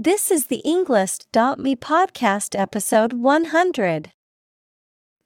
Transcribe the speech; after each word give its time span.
This 0.00 0.30
is 0.30 0.46
the 0.46 0.62
Englist.me 0.64 1.74
podcast 1.74 2.56
episode 2.56 3.14
100. 3.14 4.12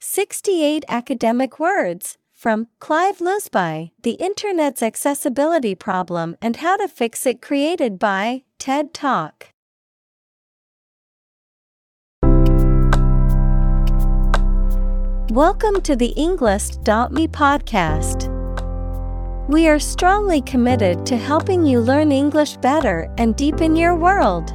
68 0.01 0.85
academic 0.89 1.61
words 1.61 2.17
from 2.33 2.69
Clive 2.79 3.19
Loseby, 3.19 3.91
The 4.03 4.13
Internet's 4.13 4.83
Accessibility 4.83 5.75
Problem 5.75 6.39
and 6.41 6.57
How 6.57 6.79
to 6.79 6.89
Fix 6.89 7.27
It, 7.27 7.43
created 7.43 7.99
by 7.99 8.45
TED 8.59 8.95
Talk. 8.95 9.49
Welcome 15.29 15.83
to 15.83 15.95
the 15.95 16.15
Englist.me 16.17 17.29
podcast. 17.29 18.31
We 19.51 19.69
are 19.69 19.79
strongly 19.79 20.41
committed 20.41 21.05
to 21.05 21.19
helping 21.19 21.67
you 21.67 21.81
learn 21.81 22.11
English 22.11 22.57
better 22.57 23.13
and 23.19 23.37
deepen 23.37 23.77
your 23.77 23.95
world. 23.95 24.55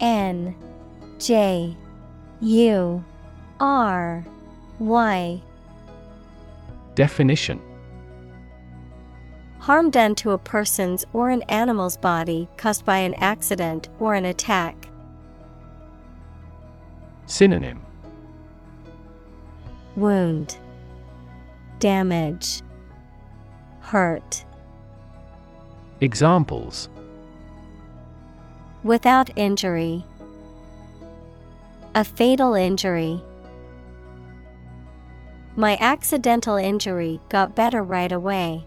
N 0.00 0.54
J 1.18 1.76
U 2.40 3.04
R 3.60 4.24
Y. 4.78 5.42
Definition. 6.94 7.60
Harm 9.58 9.90
done 9.90 10.14
to 10.16 10.30
a 10.30 10.38
person's 10.38 11.04
or 11.12 11.30
an 11.30 11.42
animal's 11.42 11.96
body 11.96 12.48
caused 12.56 12.84
by 12.84 12.98
an 12.98 13.14
accident 13.14 13.88
or 13.98 14.14
an 14.14 14.24
attack. 14.24 14.88
Synonym. 17.26 17.82
Wound, 19.96 20.56
Damage, 21.80 22.62
Hurt. 23.80 24.44
Examples 26.00 26.88
Without 28.84 29.30
injury. 29.36 30.04
A 31.94 32.04
fatal 32.04 32.54
injury. 32.54 33.20
My 35.56 35.76
accidental 35.80 36.54
injury 36.54 37.20
got 37.28 37.56
better 37.56 37.82
right 37.82 38.12
away. 38.12 38.64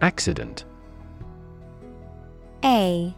Accident 0.00 0.64
A 2.64 3.12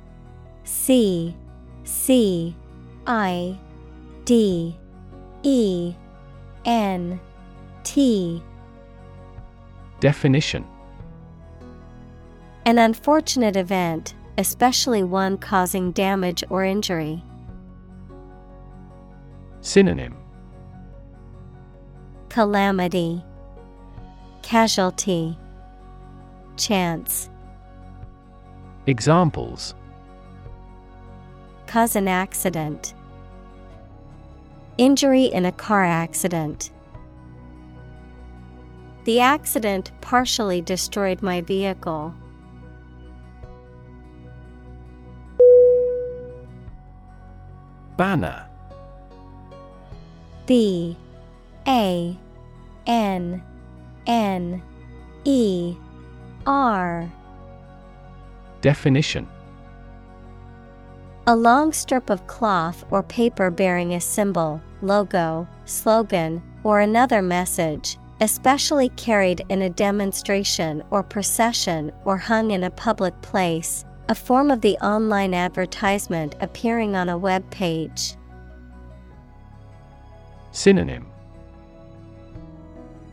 C 0.65 1.37
C 1.85 2.57
I 3.07 3.59
D 4.25 4.75
E 5.43 5.95
N 6.65 7.21
T 7.85 8.43
Definition 10.01 10.65
An 12.67 12.79
unfortunate 12.79 13.57
event, 13.57 14.15
especially 14.37 15.03
one 15.03 15.39
causing 15.39 15.93
damage 15.93 16.45
or 16.51 16.65
injury. 16.65 17.25
Synonym 19.63 20.17
Calamity, 22.29 23.25
Casualty, 24.43 25.39
Chance. 26.57 27.31
Examples 28.87 29.75
Cause 31.67 31.97
an 31.97 32.09
accident. 32.09 32.95
Injury 34.77 35.25
in 35.25 35.47
a 35.47 35.53
car 35.53 35.85
accident. 35.85 36.71
The 39.05 39.21
accident 39.21 39.93
partially 40.01 40.61
destroyed 40.61 41.23
my 41.23 41.41
vehicle. 41.41 42.15
Banner. 48.01 48.47
B 50.47 50.97
A 51.69 52.17
N 52.87 53.43
N 54.07 54.63
E 55.27 55.77
R. 56.47 57.13
Definition. 58.63 59.29
A 61.27 61.37
long 61.37 61.75
strip 61.75 62.09
of 62.09 62.27
cloth 62.27 62.87
or 62.91 63.03
paper 63.03 63.51
bearing 63.51 63.93
a 63.93 64.01
symbol, 64.01 64.63
logo, 64.81 65.47
slogan, 65.67 66.43
or 66.65 66.81
another 66.81 67.21
message, 67.21 67.99
especially 68.23 68.89
carried 68.97 69.45
in 69.51 69.61
a 69.61 69.69
demonstration 69.69 70.83
or 70.91 71.03
procession 71.03 71.93
or 72.07 72.17
hung 72.17 72.53
in 72.53 72.65
a 72.65 72.71
public 72.71 73.21
place, 73.21 73.85
a 74.11 74.15
form 74.17 74.51
of 74.51 74.61
the 74.61 74.77
online 74.79 75.33
advertisement 75.33 76.35
appearing 76.41 76.97
on 76.97 77.09
a 77.09 77.17
web 77.17 77.49
page. 77.51 78.17
Synonym 80.51 81.07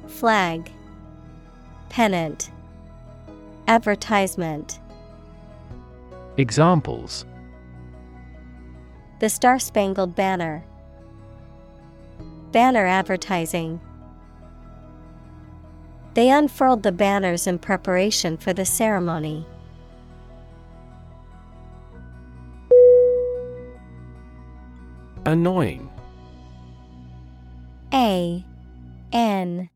Flag, 0.07 0.71
Pennant, 1.89 2.49
Advertisement. 3.67 4.79
Examples 6.37 7.25
The 9.19 9.29
Star 9.29 9.59
Spangled 9.59 10.15
Banner. 10.15 10.65
Banner 12.51 12.87
advertising. 12.87 13.79
They 16.15 16.31
unfurled 16.31 16.81
the 16.81 16.91
banners 16.91 17.45
in 17.45 17.59
preparation 17.59 18.37
for 18.37 18.51
the 18.51 18.65
ceremony. 18.65 19.45
Annoying. 25.27 25.89
A 27.93 28.45
N 29.11 29.69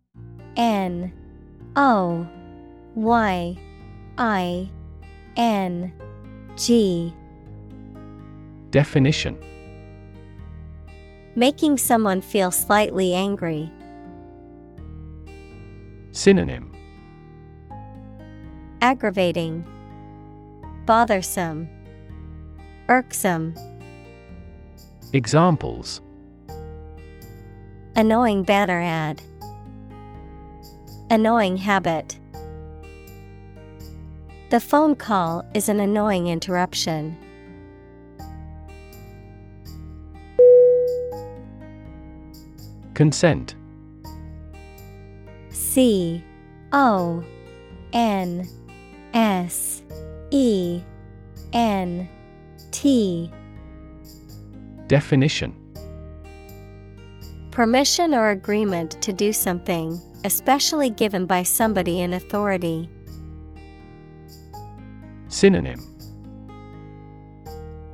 N 0.56 1.14
O 1.76 2.26
Y 2.96 3.58
I 4.18 4.70
N 5.36 5.92
G. 6.56 7.14
Definition. 8.70 9.38
Making 11.36 11.78
someone 11.78 12.22
feel 12.22 12.52
slightly 12.52 13.14
angry. 13.14 13.70
Synonym. 16.14 16.74
Aggravating, 18.80 19.66
Bothersome, 20.86 21.68
Irksome, 22.88 23.54
Examples 25.14 26.00
Annoying 27.98 28.44
banner 28.44 28.80
ad. 28.80 29.22
Annoying 31.10 31.58
habit. 31.58 32.18
The 34.52 34.62
phone 34.62 34.96
call 34.96 35.46
is 35.54 35.68
an 35.68 35.82
annoying 35.82 36.28
interruption. 36.28 37.18
Consent 42.94 43.56
C 45.50 46.24
O 46.72 47.22
N 47.92 48.48
S 49.14 49.84
E 50.30 50.82
N 51.52 52.08
T 52.72 53.30
Definition 54.92 55.56
Permission 57.50 58.14
or 58.14 58.32
agreement 58.32 59.02
to 59.02 59.14
do 59.14 59.32
something, 59.32 59.98
especially 60.26 60.90
given 60.90 61.26
by 61.26 61.44
somebody 61.44 62.02
in 62.02 62.12
authority. 62.12 62.90
Synonym 65.30 65.80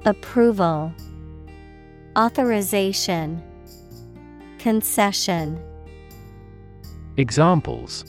Approval, 0.06 0.92
Authorization, 2.18 3.44
Concession. 4.58 5.62
Examples 7.18 8.06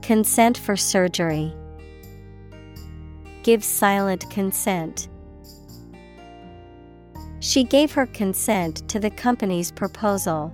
Consent 0.00 0.56
for 0.56 0.74
surgery. 0.74 1.52
Give 3.42 3.62
silent 3.62 4.30
consent. 4.30 5.08
She 7.44 7.62
gave 7.62 7.92
her 7.92 8.06
consent 8.06 8.88
to 8.88 8.98
the 8.98 9.10
company's 9.10 9.70
proposal. 9.70 10.50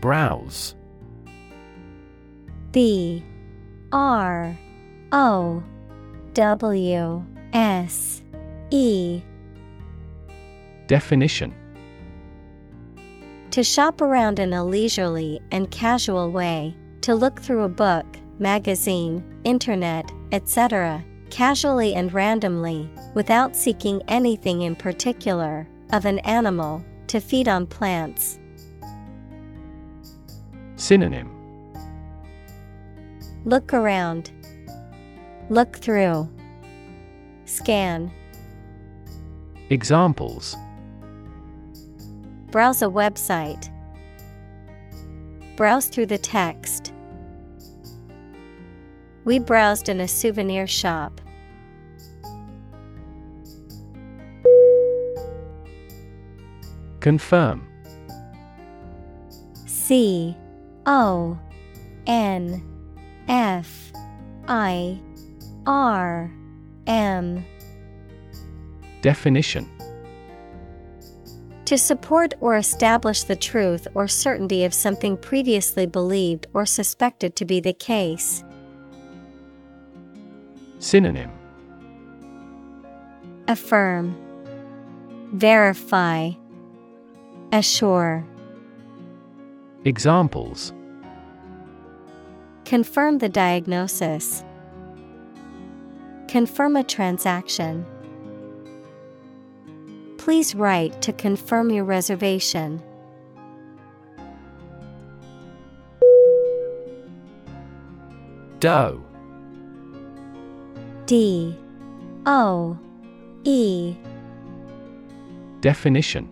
Browse. 0.00 0.74
B. 2.72 3.22
R. 3.92 4.58
O. 5.12 5.62
W. 6.34 7.24
S. 7.52 8.22
E. 8.70 9.22
Definition. 10.88 11.54
To 13.52 13.62
shop 13.62 14.00
around 14.00 14.40
in 14.40 14.52
a 14.52 14.64
leisurely 14.64 15.40
and 15.52 15.70
casual 15.70 16.32
way, 16.32 16.76
to 17.02 17.14
look 17.14 17.40
through 17.40 17.62
a 17.62 17.68
book, 17.68 18.06
magazine, 18.38 19.24
internet, 19.44 20.10
etc., 20.32 21.04
casually 21.30 21.94
and 21.94 22.12
randomly, 22.12 22.90
without 23.14 23.56
seeking 23.56 24.02
anything 24.08 24.62
in 24.62 24.76
particular, 24.76 25.68
of 25.92 26.04
an 26.04 26.18
animal, 26.20 26.84
to 27.06 27.20
feed 27.20 27.48
on 27.48 27.66
plants. 27.66 28.38
Synonym 30.76 31.32
Look 33.44 33.72
around, 33.72 34.32
look 35.50 35.76
through, 35.76 36.28
scan. 37.44 38.10
Examples 39.70 40.56
Browse 42.50 42.82
a 42.82 42.86
website. 42.86 43.70
Browse 45.56 45.88
through 45.88 46.06
the 46.06 46.18
text. 46.18 46.92
We 49.26 49.40
browsed 49.40 49.88
in 49.88 50.00
a 50.00 50.06
souvenir 50.06 50.68
shop. 50.68 51.20
Confirm 57.00 57.66
C 59.66 60.36
O 60.86 61.36
N 62.06 62.62
F 63.26 63.92
I 64.46 65.00
R 65.66 66.32
M 66.86 67.44
Definition 69.02 69.68
To 71.64 71.76
support 71.76 72.34
or 72.40 72.56
establish 72.56 73.24
the 73.24 73.34
truth 73.34 73.88
or 73.92 74.06
certainty 74.06 74.64
of 74.64 74.72
something 74.72 75.16
previously 75.16 75.86
believed 75.86 76.46
or 76.54 76.64
suspected 76.64 77.34
to 77.34 77.44
be 77.44 77.58
the 77.58 77.72
case. 77.72 78.44
Synonym 80.86 81.32
Affirm, 83.48 84.16
Verify, 85.32 86.30
Assure. 87.50 88.24
Examples 89.84 90.72
Confirm 92.64 93.18
the 93.18 93.28
diagnosis. 93.28 94.44
Confirm 96.28 96.76
a 96.76 96.84
transaction. 96.84 97.84
Please 100.18 100.54
write 100.54 101.02
to 101.02 101.12
confirm 101.12 101.70
your 101.70 101.82
reservation. 101.82 102.80
Doe 108.60 109.05
D. 111.06 111.56
O. 112.26 112.76
E. 113.44 113.94
Definition. 115.60 116.28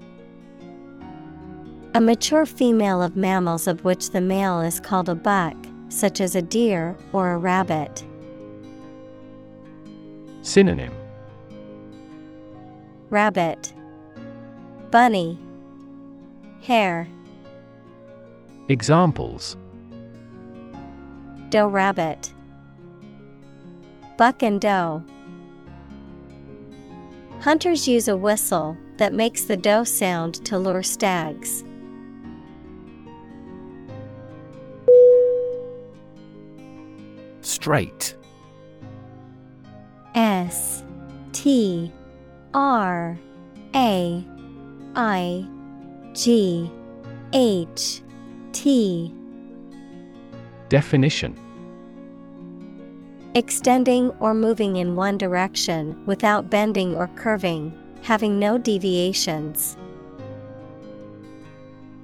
A 1.94 2.00
mature 2.00 2.44
female 2.44 3.00
of 3.00 3.14
mammals 3.14 3.68
of 3.68 3.84
which 3.84 4.10
the 4.10 4.20
male 4.20 4.60
is 4.60 4.80
called 4.80 5.08
a 5.08 5.14
buck, 5.14 5.54
such 5.90 6.20
as 6.20 6.34
a 6.34 6.42
deer 6.42 6.96
or 7.12 7.32
a 7.32 7.38
rabbit. 7.38 8.04
Synonym. 10.42 10.92
Rabbit, 13.10 13.72
Bunny, 14.90 15.38
Hare, 16.62 17.06
Examples. 18.68 19.56
Doe 21.50 21.68
rabbit, 21.68 22.33
Buck 24.16 24.42
and 24.42 24.60
doe. 24.60 25.02
Hunters 27.40 27.88
use 27.88 28.08
a 28.08 28.16
whistle 28.16 28.76
that 28.96 29.12
makes 29.12 29.44
the 29.44 29.56
doe 29.56 29.84
sound 29.84 30.34
to 30.46 30.58
lure 30.58 30.82
stags. 30.82 31.64
Straight 37.40 38.16
S 40.14 40.84
T 41.32 41.92
R 42.54 43.18
A 43.74 44.24
I 44.94 45.46
G 46.12 46.70
H 47.32 48.02
T 48.52 49.12
Definition 50.68 51.36
Extending 53.36 54.10
or 54.20 54.32
moving 54.32 54.76
in 54.76 54.94
one 54.94 55.18
direction 55.18 56.00
without 56.06 56.50
bending 56.50 56.94
or 56.94 57.08
curving, 57.16 57.76
having 58.02 58.38
no 58.38 58.58
deviations. 58.58 59.76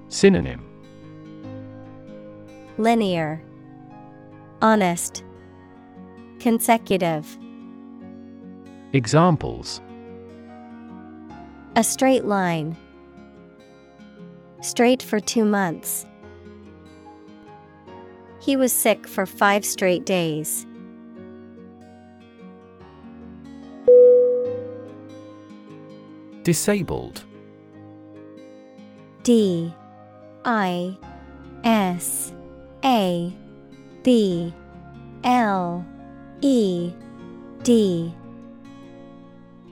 Synonym 0.09 0.67
Linear, 2.79 3.41
Honest, 4.61 5.23
Consecutive. 6.41 7.39
Examples 8.93 9.81
A 11.77 11.85
straight 11.85 12.25
line. 12.25 12.77
Straight 14.63 15.01
for 15.01 15.21
two 15.21 15.45
months. 15.45 16.07
He 18.41 18.57
was 18.57 18.73
sick 18.73 19.07
for 19.07 19.27
five 19.27 19.65
straight 19.65 20.05
days. 20.05 20.67
Disabled. 26.43 27.25
D 29.23 29.73
I 30.45 30.97
S 31.65 32.33
A 32.85 33.33
B 34.03 34.55
L 35.25 35.85
E 36.41 36.93
D. 37.63 38.15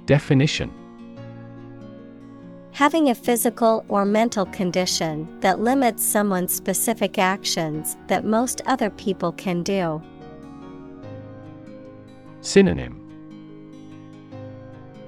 Definition. 0.05 0.73
Having 2.73 3.09
a 3.11 3.15
physical 3.15 3.85
or 3.89 4.05
mental 4.05 4.47
condition 4.47 5.41
that 5.41 5.61
limits 5.61 6.05
someone's 6.05 6.55
specific 6.55 7.19
actions 7.19 7.97
that 8.07 8.25
most 8.25 8.61
other 8.67 8.91
people 8.91 9.33
can 9.33 9.63
do. 9.63 10.01
Synonym. 12.41 13.05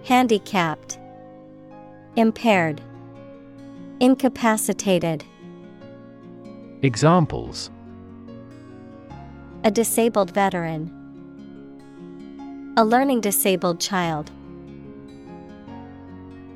Handicapped, 0.05 0.90
Impaired, 2.21 2.83
Incapacitated. 3.99 5.25
Examples 6.83 7.71
A 9.65 9.71
disabled 9.71 10.31
veteran, 10.31 10.91
A 12.77 12.85
learning 12.85 13.23
disabled 13.23 13.81
child. 13.81 14.31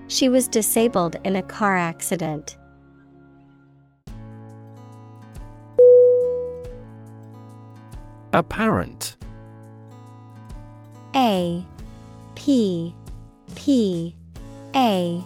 She 0.09 0.28
was 0.28 0.49
disabled 0.49 1.16
in 1.25 1.35
a 1.35 1.42
car 1.42 1.78
accident. 1.78 2.59
Apparent. 8.35 9.16
A 11.16 11.64
P 12.35 12.94
P 13.54 14.14
A 14.76 15.25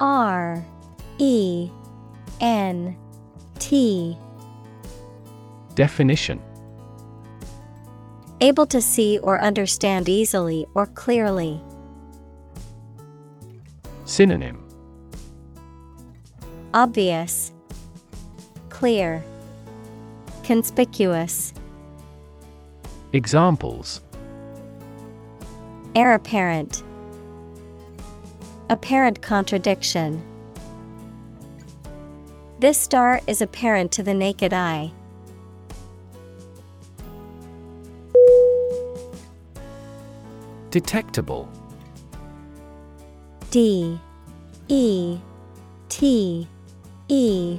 R 0.00 0.64
E 1.18 1.70
N 2.40 2.96
T 3.58 4.16
Definition 5.74 6.40
Able 8.40 8.64
to 8.66 8.80
see 8.80 9.18
or 9.18 9.38
understand 9.42 10.08
easily 10.08 10.66
or 10.74 10.86
clearly. 10.86 11.60
Synonym 14.06 14.66
Obvious, 16.72 17.52
Clear, 18.70 19.22
Conspicuous. 20.42 21.52
Examples 23.12 24.00
Heir 25.94 26.14
apparent. 26.14 26.84
Apparent 28.70 29.20
contradiction. 29.20 30.22
This 32.60 32.78
star 32.78 33.20
is 33.26 33.42
apparent 33.42 33.90
to 33.90 34.04
the 34.04 34.14
naked 34.14 34.52
eye. 34.52 34.92
Detectable. 40.70 41.48
D 43.50 43.98
E 44.68 45.18
T 45.88 46.46
E 47.08 47.58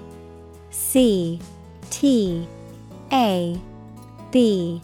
C 0.70 1.41
T 1.89 2.48
A 3.12 3.60
B 4.32 4.82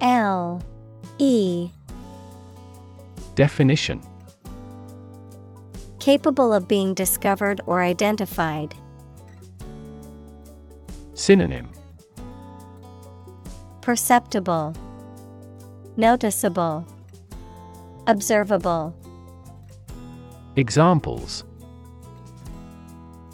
L 0.00 0.62
E 1.18 1.68
Definition 3.34 4.00
Capable 6.00 6.54
of 6.54 6.66
being 6.66 6.94
discovered 6.94 7.60
or 7.66 7.82
identified. 7.82 8.74
Synonym 11.12 11.68
Perceptible, 13.82 14.74
Noticeable, 15.98 16.86
Observable. 18.06 18.96
Examples 20.56 21.44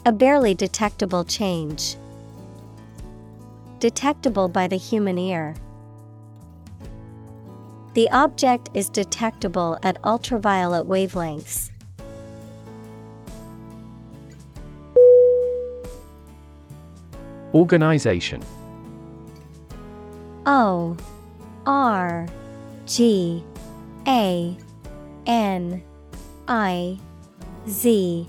A 0.05 0.11
barely 0.11 0.53
detectable 0.53 1.23
change. 1.23 1.95
Detectable 3.79 4.49
by 4.49 4.67
the 4.67 4.75
human 4.75 5.17
ear. 5.17 5.55
The 7.93 8.09
object 8.11 8.69
is 8.73 8.89
detectable 8.89 9.79
at 9.83 10.03
ultraviolet 10.03 10.85
wavelengths. 10.85 11.71
Organization. 17.53 18.41
O 20.45 20.95
R 21.65 22.27
G 22.85 23.43
A 24.07 24.57
N 25.25 25.83
I 26.47 26.99
Z 27.67 28.27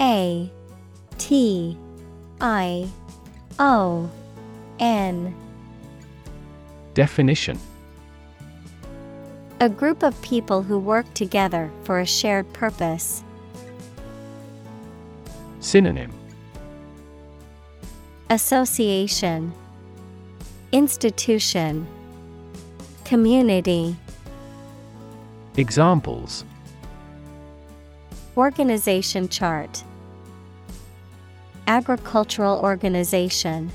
A 0.00 0.50
T 1.18 1.76
I 2.40 2.88
O 3.58 4.10
N. 4.78 5.34
Definition. 6.94 7.58
A 9.60 9.68
group 9.68 10.02
of 10.02 10.20
people 10.22 10.62
who 10.62 10.78
work 10.78 11.12
together 11.12 11.70
for 11.84 12.00
a 12.00 12.06
shared 12.06 12.50
purpose. 12.54 13.22
Synonym 15.60 16.19
Association 18.32 19.52
Institution 20.70 21.84
Community 23.04 23.96
Examples. 25.56 26.44
Organization 28.36 29.28
chart 29.28 29.82
Agricultural 31.66 32.60
organization. 32.60 33.68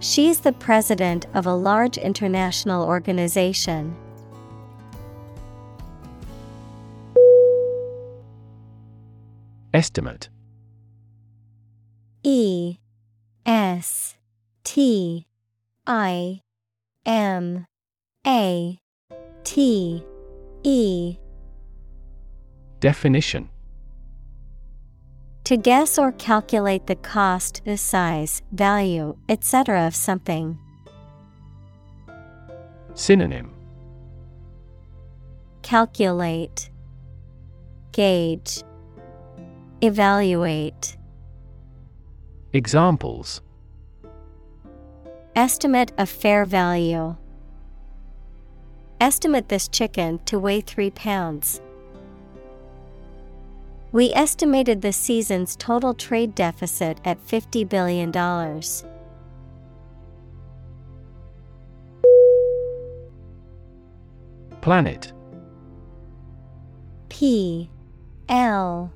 She's 0.00 0.40
the 0.40 0.52
president 0.52 1.26
of 1.32 1.46
a 1.46 1.54
large 1.54 1.96
international 1.96 2.84
organization. 2.84 3.94
Estimate 9.72 10.28
E 12.28 12.78
S 13.46 14.16
T 14.64 15.28
I 15.86 16.40
M 17.06 17.66
A 18.26 18.80
T 19.44 20.02
E 20.64 21.18
Definition 22.80 23.48
To 25.44 25.56
guess 25.56 26.00
or 26.00 26.10
calculate 26.10 26.88
the 26.88 26.96
cost, 26.96 27.62
the 27.64 27.76
size, 27.76 28.42
value, 28.50 29.16
etc. 29.28 29.86
of 29.86 29.94
something. 29.94 30.58
Synonym 32.94 33.52
Calculate, 35.62 36.70
Gauge, 37.92 38.64
Evaluate. 39.80 40.96
Examples 42.56 43.42
Estimate 45.34 45.92
of 45.98 46.08
fair 46.08 46.46
value. 46.46 47.14
Estimate 48.98 49.50
this 49.50 49.68
chicken 49.68 50.18
to 50.24 50.38
weigh 50.38 50.62
3 50.62 50.90
pounds. 50.92 51.60
We 53.92 54.10
estimated 54.14 54.80
the 54.80 54.94
season's 54.94 55.54
total 55.54 55.92
trade 55.92 56.34
deficit 56.34 56.98
at 57.04 57.22
$50 57.26 57.68
billion. 57.68 58.10
Planet 64.62 65.12
P 67.10 67.68
L 68.30 68.90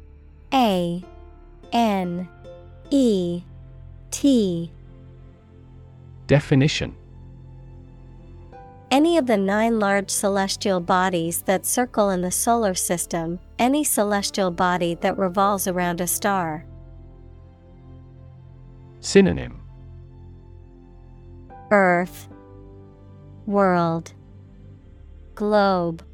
A 0.54 1.04
N 1.74 2.26
E 2.88 3.42
T 4.10 4.70
Definition 6.26 6.94
Any 8.90 9.18
of 9.18 9.26
the 9.26 9.36
nine 9.36 9.78
large 9.78 10.10
celestial 10.10 10.80
bodies 10.80 11.42
that 11.42 11.66
circle 11.66 12.10
in 12.10 12.20
the 12.20 12.30
solar 12.30 12.74
system, 12.74 13.40
any 13.58 13.84
celestial 13.84 14.50
body 14.50 14.94
that 15.00 15.18
revolves 15.18 15.66
around 15.66 16.00
a 16.00 16.06
star. 16.06 16.64
Synonym 19.00 19.60
Earth, 21.70 22.28
World, 23.46 24.12
Globe. 25.34 26.04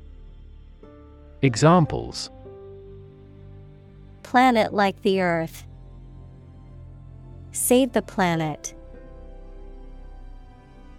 Examples 1.43 2.31
Planet 4.23 4.73
like 4.73 5.03
the 5.03 5.21
Earth. 5.21 5.66
Save 7.57 7.95
the 7.95 8.03
planet. 8.03 8.75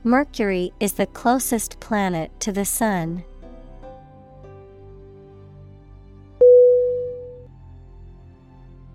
Mercury 0.04 0.74
is 0.80 0.94
the 0.94 1.06
closest 1.06 1.80
planet 1.80 2.32
to 2.40 2.52
the 2.52 2.66
Sun. 2.66 3.24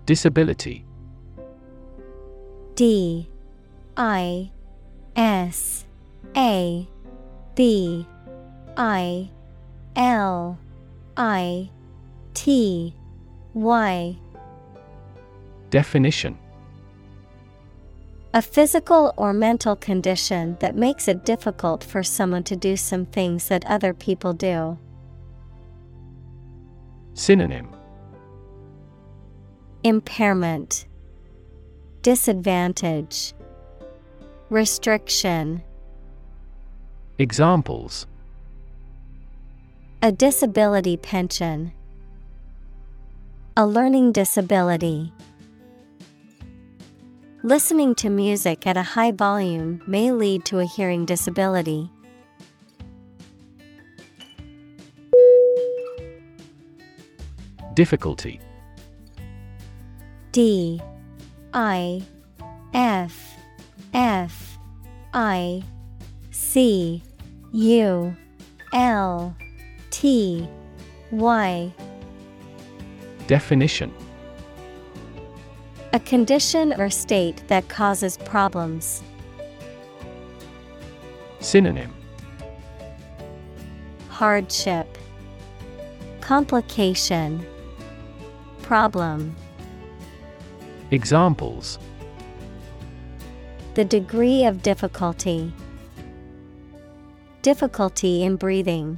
Disability. 0.05 0.85
D. 2.75 3.29
I. 3.95 4.51
S. 5.15 5.85
A. 6.35 6.85
B. 7.55 8.05
I. 8.75 9.29
L. 9.95 10.59
I. 11.15 11.69
T. 12.33 12.93
Y. 13.53 14.17
Definition 15.69 16.37
A 18.35 18.41
physical 18.41 19.13
or 19.15 19.31
mental 19.31 19.75
condition 19.75 20.57
that 20.59 20.75
makes 20.75 21.07
it 21.07 21.23
difficult 21.23 21.83
for 21.83 22.01
someone 22.01 22.43
to 22.45 22.55
do 22.55 22.75
some 22.75 23.05
things 23.05 23.47
that 23.47 23.63
other 23.67 23.93
people 23.93 24.33
do. 24.33 24.79
Synonym 27.13 27.69
Impairment, 29.83 30.87
Disadvantage, 32.01 33.33
Restriction. 34.49 35.61
Examples 37.19 38.07
A 40.01 40.11
disability 40.11 40.97
pension, 40.97 41.71
a 43.55 43.67
learning 43.67 44.11
disability. 44.11 45.13
Listening 47.45 47.93
to 47.95 48.09
music 48.09 48.65
at 48.65 48.77
a 48.77 48.81
high 48.81 49.11
volume 49.11 49.81
may 49.85 50.13
lead 50.13 50.45
to 50.45 50.59
a 50.59 50.65
hearing 50.65 51.03
disability. 51.03 51.91
Difficulty. 57.73 58.39
D 60.31 60.81
I 61.53 62.01
F 62.73 63.35
F 63.93 64.57
I 65.13 65.61
C 66.31 67.03
U 67.51 68.15
L 68.71 69.35
T 69.89 70.47
Y. 71.11 71.73
Definition 73.27 73.91
A 75.93 75.99
condition 75.99 76.73
or 76.81 76.89
state 76.89 77.47
that 77.49 77.69
causes 77.69 78.17
problems. 78.17 79.03
Synonym 81.39 81.93
Hardship, 84.09 84.97
Complication, 86.19 87.45
Problem. 88.63 89.35
Examples 90.89 91.77
The 93.75 93.85
degree 93.85 94.45
of 94.45 94.63
difficulty, 94.63 95.53
Difficulty 97.43 98.23
in 98.23 98.37
breathing. 98.37 98.97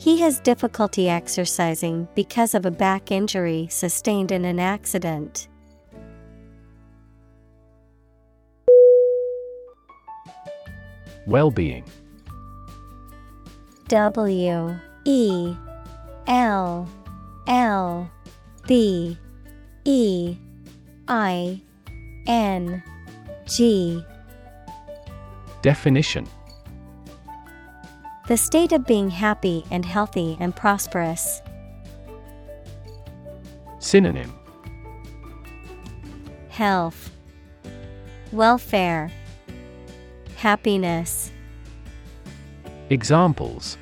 He 0.00 0.18
has 0.22 0.40
difficulty 0.40 1.10
exercising 1.10 2.08
because 2.14 2.54
of 2.54 2.64
a 2.64 2.70
back 2.70 3.10
injury 3.10 3.68
sustained 3.70 4.32
in 4.32 4.46
an 4.46 4.58
accident. 4.58 5.46
Well-being. 11.26 11.84
W 13.88 14.74
E 15.04 15.54
L 16.26 16.88
L 17.46 18.10
B 18.66 19.18
E 19.84 20.36
I 21.08 21.60
N 22.26 22.82
G. 23.46 24.02
Definition 25.60 26.26
The 28.30 28.36
state 28.36 28.70
of 28.70 28.86
being 28.86 29.10
happy 29.10 29.64
and 29.72 29.84
healthy 29.84 30.36
and 30.38 30.54
prosperous. 30.54 31.42
Synonym 33.80 34.32
Health, 36.48 37.10
Welfare, 38.30 39.10
Happiness. 40.36 41.32
Examples 42.88 43.76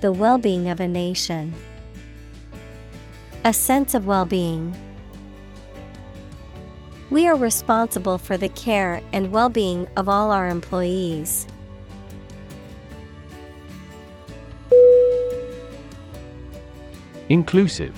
The 0.00 0.10
well 0.10 0.38
being 0.38 0.68
of 0.68 0.80
a 0.80 0.88
nation. 0.88 1.54
A 3.44 3.52
sense 3.52 3.94
of 3.94 4.04
well 4.04 4.24
being. 4.24 4.74
We 7.08 7.28
are 7.28 7.36
responsible 7.36 8.18
for 8.18 8.36
the 8.36 8.48
care 8.48 9.00
and 9.12 9.30
well 9.30 9.48
being 9.48 9.86
of 9.96 10.08
all 10.08 10.32
our 10.32 10.48
employees. 10.48 11.46
Inclusive 17.28 17.94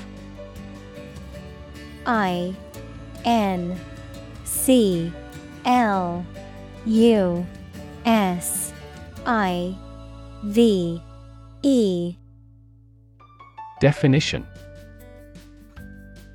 I 2.07 2.55
N 3.25 3.79
C 4.45 5.13
L 5.65 6.25
U 6.87 7.47
S 8.05 8.73
I 9.27 9.77
V 10.45 11.03
E 11.63 12.17
Definition 13.81 14.47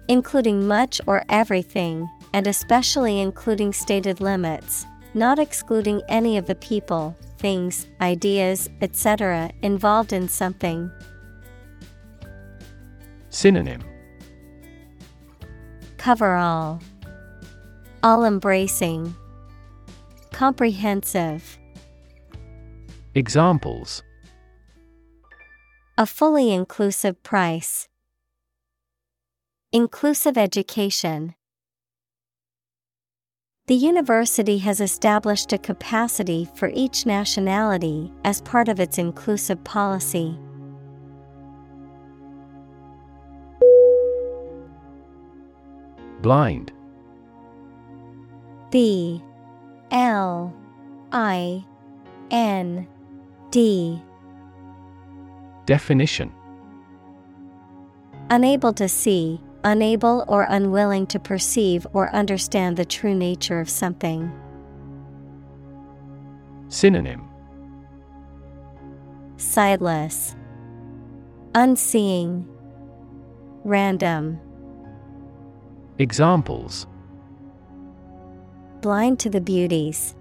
Including 0.08 0.68
much 0.68 1.02
or 1.08 1.24
everything, 1.30 2.08
and 2.34 2.46
especially 2.46 3.20
including 3.20 3.74
stated 3.74 4.22
limits, 4.22 4.86
not 5.16 5.40
excluding 5.40 6.02
any 6.08 6.38
of 6.38 6.46
the 6.46 6.56
people, 6.56 7.16
things, 7.40 7.88
ideas, 8.02 8.70
etc. 8.82 9.50
involved 9.64 10.14
in 10.14 10.30
something. 10.30 10.92
Synonym 13.36 13.84
Cover 15.98 16.36
all. 16.36 16.80
All 18.02 18.24
embracing. 18.24 19.13
Comprehensive. 20.32 21.60
Examples 23.13 24.04
A 25.98 26.06
fully 26.06 26.54
inclusive 26.54 27.21
price. 27.24 27.89
Inclusive 29.74 30.38
education. 30.38 31.36
The 33.67 33.76
university 33.76 34.60
has 34.60 34.80
established 34.80 35.52
a 35.52 35.58
capacity 35.58 36.48
for 36.56 36.71
each 36.74 37.06
nationality 37.06 38.13
as 38.24 38.39
part 38.43 38.69
of 38.69 38.80
its 38.80 38.98
inclusive 38.98 39.62
policy. 39.65 40.39
Blind. 46.26 46.72
B 48.72 49.22
L 49.92 50.52
I 51.12 51.64
N 52.32 52.88
D. 53.52 54.02
Definition. 55.68 56.34
Unable 58.32 58.74
to 58.74 58.90
see, 58.90 59.40
unable 59.64 60.26
or 60.28 60.48
unwilling 60.50 61.06
to 61.06 61.20
perceive 61.20 61.86
or 61.94 62.10
understand 62.10 62.76
the 62.76 62.86
true 62.86 63.14
nature 63.14 63.60
of 63.60 63.70
something. 63.70 64.32
Synonym. 66.70 67.30
Sightless, 69.38 70.36
Unseeing, 71.54 72.48
Random, 73.64 74.40
Examples 75.98 76.88
Blind 78.82 79.18
to 79.20 79.30
the 79.30 79.40
beauties, 79.40 80.14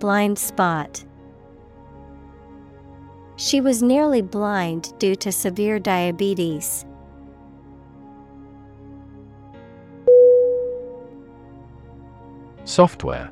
Blind 0.00 0.36
spot. 0.36 1.04
She 3.36 3.60
was 3.60 3.82
nearly 3.82 4.20
blind 4.20 4.92
due 4.98 5.14
to 5.16 5.30
severe 5.30 5.78
diabetes. 5.78 6.84
Software 12.64 13.30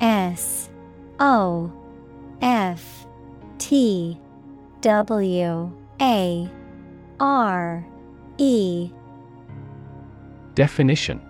S 0.00 0.70
O 1.18 1.72
F 2.40 3.06
T 3.58 4.18
W 4.80 5.72
A 6.00 6.50
R 7.18 7.89
E. 8.42 8.90
Definition. 10.54 11.20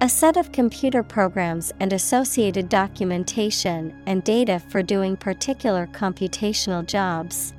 A 0.00 0.08
set 0.08 0.38
of 0.38 0.50
computer 0.50 1.02
programs 1.02 1.74
and 1.78 1.92
associated 1.92 2.70
documentation 2.70 3.94
and 4.06 4.24
data 4.24 4.58
for 4.70 4.82
doing 4.82 5.18
particular 5.18 5.86
computational 5.88 6.86
jobs. 6.86 7.52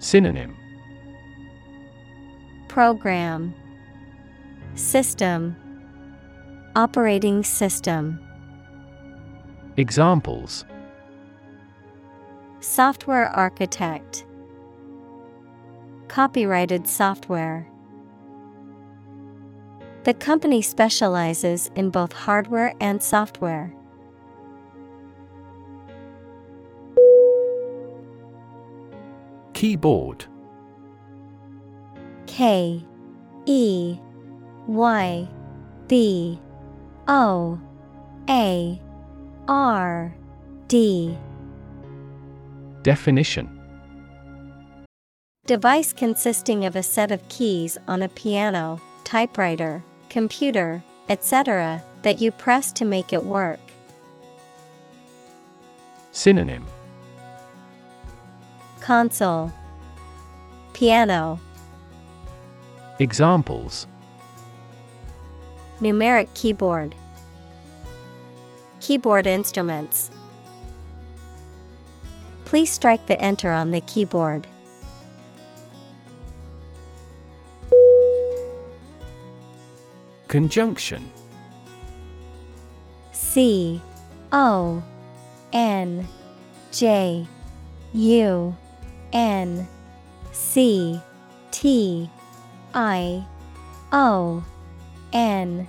Synonym. 0.00 0.56
Program. 2.66 3.54
System. 4.74 5.54
Operating 6.74 7.44
System. 7.44 8.18
Examples. 9.76 10.64
Software 12.58 13.28
Architect 13.28 14.24
Copyrighted 16.10 16.88
software. 16.88 17.68
The 20.02 20.12
company 20.12 20.60
specializes 20.60 21.70
in 21.76 21.90
both 21.90 22.12
hardware 22.12 22.74
and 22.80 23.00
software. 23.00 23.72
Keyboard 29.52 30.24
K 32.26 32.84
E 33.46 33.96
Y 34.66 35.28
B 35.86 36.40
O 37.06 37.60
A 38.28 38.82
R 39.46 40.16
D 40.66 41.16
Definition 42.82 43.59
Device 45.46 45.92
consisting 45.92 46.64
of 46.64 46.76
a 46.76 46.82
set 46.82 47.10
of 47.10 47.26
keys 47.28 47.76
on 47.88 48.02
a 48.02 48.08
piano, 48.08 48.80
typewriter, 49.04 49.82
computer, 50.08 50.82
etc., 51.08 51.82
that 52.02 52.20
you 52.20 52.30
press 52.30 52.70
to 52.72 52.84
make 52.84 53.12
it 53.12 53.24
work. 53.24 53.58
Synonym 56.12 56.64
Console 58.80 59.52
Piano 60.72 61.40
Examples 62.98 63.86
Numeric 65.80 66.32
keyboard 66.34 66.94
Keyboard 68.80 69.26
instruments 69.26 70.10
Please 72.44 72.70
strike 72.70 73.06
the 73.06 73.20
enter 73.20 73.52
on 73.52 73.70
the 73.70 73.80
keyboard. 73.82 74.46
Conjunction. 80.30 81.10
C 83.10 83.82
O 84.30 84.80
N 85.52 86.06
J 86.70 87.26
U 87.92 88.56
N 89.12 89.66
C 90.30 91.00
T 91.50 92.08
I 92.72 93.26
O 93.90 94.44
N. 95.12 95.66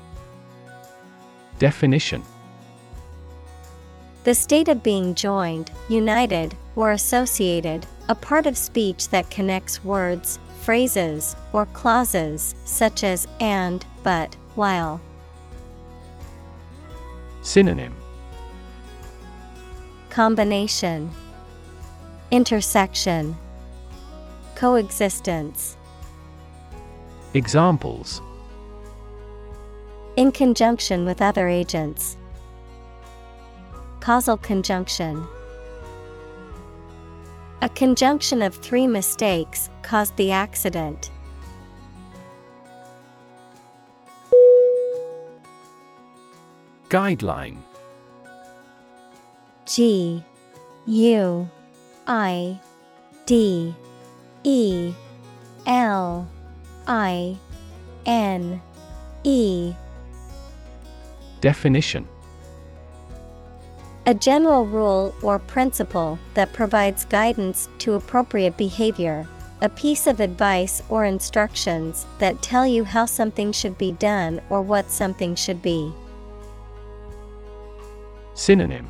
Definition. 1.58 2.22
The 4.24 4.36
state 4.36 4.68
of 4.68 4.84
being 4.84 5.16
joined, 5.16 5.72
united, 5.90 6.56
or 6.76 6.92
associated, 6.92 7.88
a 8.10 8.14
part 8.14 8.46
of 8.46 8.56
speech 8.56 9.10
that 9.10 9.32
connects 9.32 9.84
words, 9.84 10.38
phrases, 10.62 11.36
or 11.52 11.66
clauses, 11.66 12.54
such 12.66 13.04
as 13.04 13.28
and, 13.40 13.84
but, 14.04 14.36
while. 14.56 15.02
Synonym 17.42 17.96
Combination 20.10 21.10
Intersection 22.32 23.36
Coexistence 24.56 25.76
Examples 27.34 28.22
In 30.18 30.32
conjunction 30.32 31.06
with 31.06 31.22
other 31.22 31.48
agents. 31.48 32.18
Causal 34.02 34.38
conjunction. 34.38 35.26
A 37.62 37.70
conjunction 37.70 38.42
of 38.42 38.56
three 38.56 38.88
mistakes 38.88 39.70
caused 39.82 40.16
the 40.18 40.32
accident. 40.32 41.12
Guideline. 46.92 47.56
G 49.66 50.22
U 50.88 51.50
I 52.06 52.60
D 53.26 53.74
E 54.44 54.94
L 55.66 56.28
I 56.86 57.38
N 58.06 58.62
E. 59.24 59.74
Definition. 61.40 62.06
A 64.06 64.14
general 64.14 64.66
rule 64.66 65.16
or 65.22 65.40
principle 65.40 66.20
that 66.34 66.52
provides 66.52 67.06
guidance 67.06 67.70
to 67.78 67.94
appropriate 67.94 68.58
behavior, 68.58 69.26
a 69.62 69.70
piece 69.70 70.08
of 70.08 70.20
advice 70.20 70.84
or 70.90 71.06
instructions 71.06 72.06
that 72.20 72.42
tell 72.42 72.68
you 72.68 72.84
how 72.84 73.06
something 73.06 73.54
should 73.54 73.78
be 73.78 73.94
done 73.94 74.42
or 74.50 74.62
what 74.62 74.92
something 74.92 75.36
should 75.36 75.62
be. 75.62 75.94
Synonym 78.42 78.90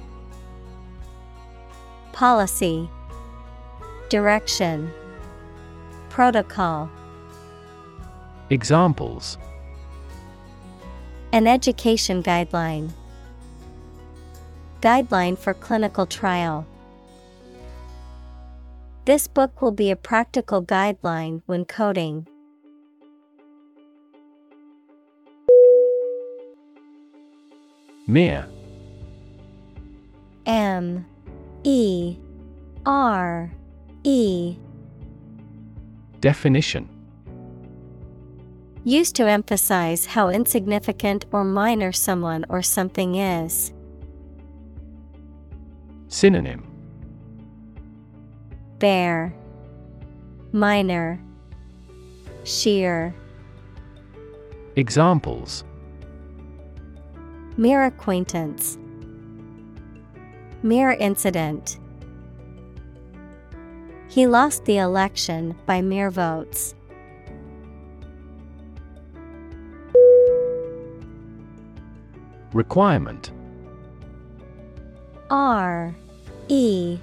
Policy 2.13 2.89
Direction 4.07 4.89
Protocol 6.07 6.89
Examples 8.49 9.37
An 11.33 11.47
education 11.47 12.23
guideline. 12.23 12.91
Guideline 14.79 15.37
for 15.37 15.53
clinical 15.53 16.05
trial. 16.05 16.65
This 19.03 19.27
book 19.27 19.61
will 19.61 19.73
be 19.73 19.91
a 19.91 19.97
practical 19.97 20.63
guideline 20.63 21.41
when 21.45 21.65
coding. 21.65 22.25
Mere 28.07 28.47
M 30.45 31.05
E 31.63 32.17
R 32.85 33.51
E. 34.03 34.57
Definition. 36.19 36.89
Used 38.83 39.15
to 39.15 39.27
emphasize 39.27 40.07
how 40.07 40.29
insignificant 40.29 41.25
or 41.31 41.43
minor 41.43 41.91
someone 41.91 42.45
or 42.49 42.61
something 42.61 43.15
is. 43.15 43.71
Synonym. 46.07 46.67
Bare, 48.79 49.33
minor, 50.51 51.21
sheer, 52.43 53.13
Examples. 54.77 55.65
Mere 57.57 57.83
acquaintance, 57.83 58.77
mere 60.63 60.91
incident. 60.91 61.77
He 64.07 64.27
lost 64.27 64.65
the 64.65 64.77
election 64.77 65.55
by 65.65 65.81
mere 65.81 66.11
votes. 66.11 66.75
Requirement 72.53 73.31
R 75.29 75.95
E 76.49 76.99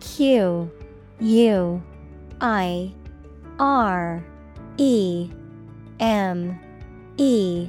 Q 0.00 0.70
U 1.20 1.82
I 2.40 2.94
R 3.58 4.24
E 4.78 5.30
M 6.00 6.58
E 7.18 7.68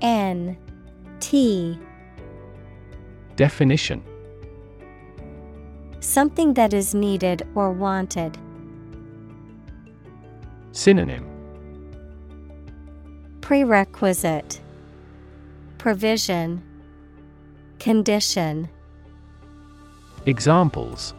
N 0.00 0.56
T 1.20 1.78
Definition 3.36 4.02
Something 6.02 6.54
that 6.54 6.74
is 6.74 6.96
needed 6.96 7.46
or 7.54 7.70
wanted. 7.70 8.36
Synonym. 10.72 11.24
Prerequisite. 13.40 14.60
Provision. 15.78 16.60
Condition. 17.78 18.68
Examples. 20.26 21.14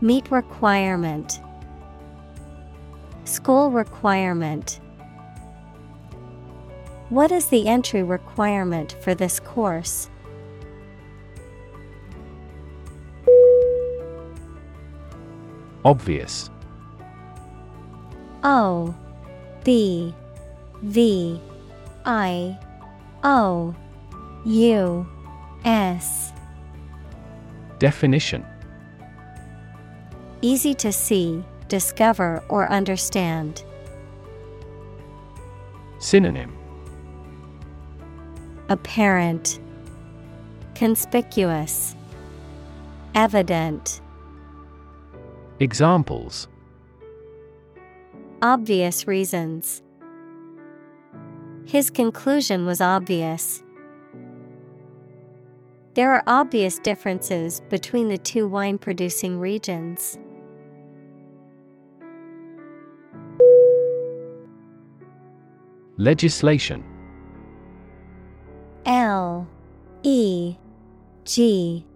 Meet 0.00 0.30
requirement. 0.30 1.40
School 3.24 3.70
requirement. 3.70 4.80
What 7.10 7.30
is 7.30 7.48
the 7.48 7.68
entry 7.68 8.02
requirement 8.02 8.96
for 9.02 9.14
this 9.14 9.38
course? 9.38 10.08
Obvious. 15.86 16.50
O 18.42 18.92
B 19.62 20.12
V 20.82 21.40
I 22.04 22.58
O 23.22 23.72
U 24.44 25.06
S. 25.64 26.32
Definition. 27.78 28.44
Easy 30.42 30.74
to 30.74 30.90
see, 30.90 31.44
discover, 31.68 32.42
or 32.48 32.68
understand. 32.68 33.62
Synonym. 36.00 36.52
Apparent, 38.68 39.60
Conspicuous, 40.74 41.94
Evident, 43.14 44.00
Examples 45.58 46.48
Obvious 48.42 49.06
reasons. 49.06 49.82
His 51.64 51.88
conclusion 51.88 52.66
was 52.66 52.82
obvious. 52.82 53.62
There 55.94 56.12
are 56.12 56.22
obvious 56.26 56.78
differences 56.78 57.62
between 57.70 58.08
the 58.08 58.18
two 58.18 58.46
wine 58.46 58.76
producing 58.76 59.40
regions. 59.40 60.18
Legislation 65.96 66.84
L 68.84 69.48
E 70.02 70.56
G 71.24 71.86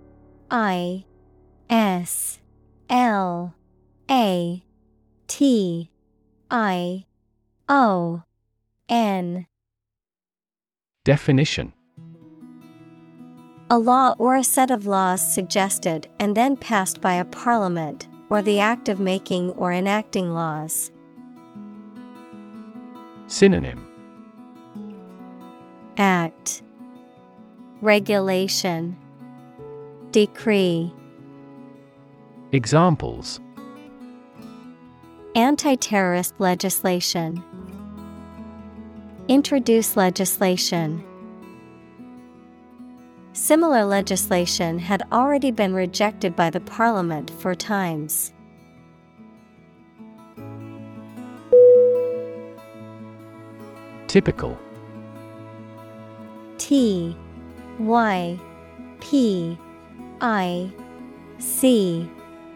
I 0.50 1.04
S 1.68 2.39
L 2.90 3.54
A 4.10 4.64
T 5.28 5.90
I 6.50 7.04
O 7.68 8.22
N. 8.88 9.46
Definition. 11.04 11.72
A 13.70 13.78
law 13.78 14.16
or 14.18 14.34
a 14.34 14.42
set 14.42 14.72
of 14.72 14.86
laws 14.86 15.22
suggested 15.22 16.08
and 16.18 16.36
then 16.36 16.56
passed 16.56 17.00
by 17.00 17.14
a 17.14 17.24
parliament, 17.24 18.08
or 18.28 18.42
the 18.42 18.58
act 18.58 18.88
of 18.88 18.98
making 18.98 19.50
or 19.50 19.72
enacting 19.72 20.34
laws. 20.34 20.90
Synonym. 23.28 23.86
Act. 25.96 26.62
Regulation. 27.80 28.96
Decree 30.10 30.92
Examples 32.52 33.38
Anti 35.36 35.76
terrorist 35.76 36.34
legislation 36.40 37.44
Introduce 39.28 39.96
legislation. 39.96 41.04
Similar 43.32 43.84
legislation 43.84 44.80
had 44.80 45.04
already 45.12 45.52
been 45.52 45.72
rejected 45.72 46.34
by 46.34 46.50
the 46.50 46.58
Parliament 46.58 47.30
four 47.30 47.54
times. 47.54 48.32
Typical 54.08 54.58
T 56.58 57.16
Y 57.78 58.40
P 58.98 59.56
I 60.20 60.72
C 61.38 62.10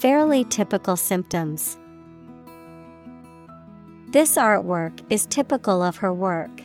Fairly 0.00 0.44
typical 0.44 0.96
symptoms. 0.96 1.76
This 4.08 4.36
artwork 4.36 4.98
is 5.10 5.26
typical 5.26 5.82
of 5.82 5.98
her 5.98 6.10
work. 6.10 6.62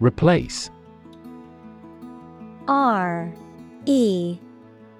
Replace 0.00 0.68
R 2.66 3.32
E 3.86 4.36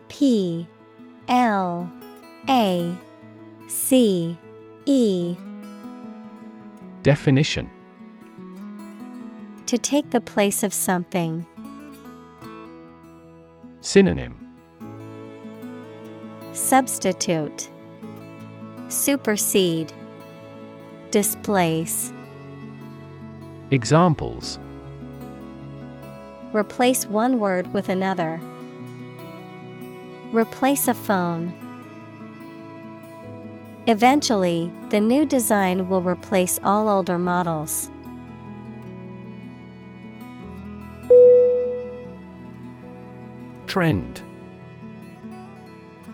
P 0.09 0.69
L 1.27 1.93
A 2.49 2.97
C 3.67 4.39
E 4.87 5.37
Definition 7.03 7.69
To 9.67 9.77
take 9.77 10.11
the 10.11 10.21
place 10.21 10.63
of 10.63 10.73
something. 10.73 11.45
Synonym 13.85 14.35
Substitute 16.55 17.69
Supersede 18.89 19.93
Displace 21.11 22.11
Examples 23.71 24.59
Replace 26.55 27.05
one 27.05 27.39
word 27.39 27.71
with 27.75 27.91
another. 27.91 28.41
Replace 30.33 30.89
a 30.89 30.95
phone. 30.95 31.53
Eventually, 33.87 34.73
the 34.89 35.01
new 35.01 35.27
design 35.27 35.91
will 35.91 36.01
replace 36.01 36.59
all 36.65 36.89
older 36.89 37.19
models. 37.19 37.91
Trend. 43.75 44.23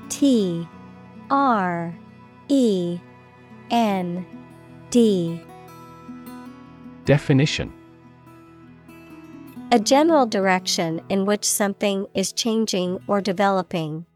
T 0.08 0.66
R 1.28 1.94
E 2.48 2.98
N 3.70 4.24
D. 4.88 5.38
Definition. 7.04 7.70
A 9.72 9.78
general 9.78 10.24
direction 10.24 11.02
in 11.10 11.26
which 11.26 11.44
something 11.44 12.06
is 12.14 12.32
changing 12.32 12.98
or 13.06 13.20
developing. 13.20 14.06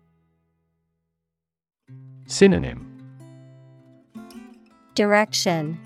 Synonym. 2.24 2.96
Direction. 4.94 5.78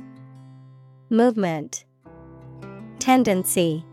Movement. 1.10 1.84
Tendency. 3.00 3.84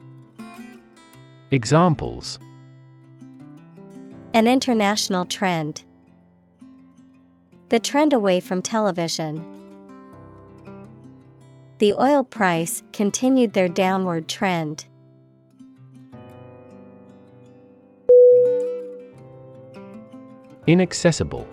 Examples 1.50 2.38
An 4.36 4.50
international 4.50 5.24
trend. 5.24 5.86
The 7.70 7.80
trend 7.80 8.12
away 8.12 8.42
from 8.42 8.62
television. 8.62 9.42
The 11.78 11.94
oil 11.94 12.26
price 12.26 12.84
continued 12.92 13.54
their 13.54 13.70
downward 13.70 14.28
trend. 14.28 14.88
Inaccessible 20.68 21.48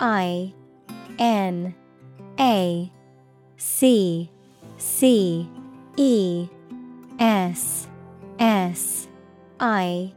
I 0.00 0.52
N 1.18 1.74
A 2.38 2.92
C 3.56 4.30
C 4.76 5.48
E 5.96 6.48
S 7.18 7.88
S 8.38 9.08
I 9.58 10.12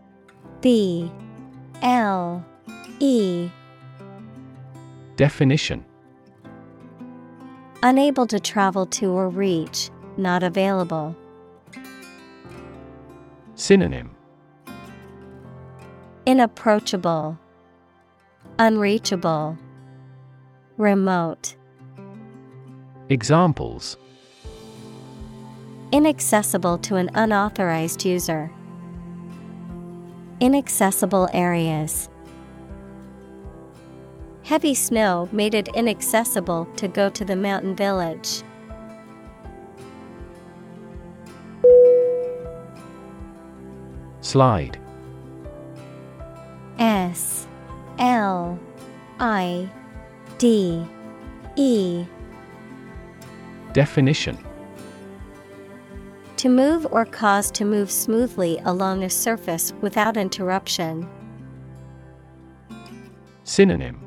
B 0.68 1.10
L 1.82 2.44
E 3.00 3.50
Definition 5.16 5.86
Unable 7.82 8.28
to 8.28 8.38
travel 8.38 8.86
to 8.88 9.06
or 9.12 9.30
reach, 9.30 9.90
not 10.18 10.44
available. 10.44 11.16
Synonym 13.56 14.14
Inapproachable, 16.26 17.40
Unreachable, 18.60 19.58
Remote. 20.76 21.56
Examples 23.08 23.96
Inaccessible 25.94 26.78
to 26.80 26.98
an 26.98 27.10
unauthorized 27.14 28.04
user. 28.04 28.52
Inaccessible 30.40 31.28
areas. 31.34 32.10
Heavy 34.44 34.76
snow 34.76 35.28
made 35.32 35.56
it 35.56 35.68
inaccessible 35.70 36.66
to 36.76 36.88
go 36.88 37.10
to 37.10 37.26
the 37.26 37.36
mountain 37.36 37.76
village. 37.76 38.44
Slide 44.22 44.80
S 46.78 47.48
L 47.98 48.60
I 49.20 49.70
D 50.38 50.86
E 51.56 52.06
Definition 53.74 54.38
To 56.38 56.50
move 56.50 56.86
or 56.92 57.04
cause 57.04 57.50
to 57.52 57.66
move 57.66 57.90
smoothly 57.90 58.60
along 58.64 59.04
a 59.04 59.10
surface 59.10 59.74
without 59.82 60.18
interruption. 60.18 61.10
Synonym 63.44 64.00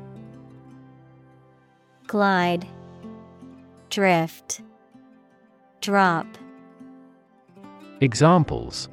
Glide, 2.07 2.65
Drift, 3.89 4.61
Drop. 5.81 6.25
Examples 7.99 8.87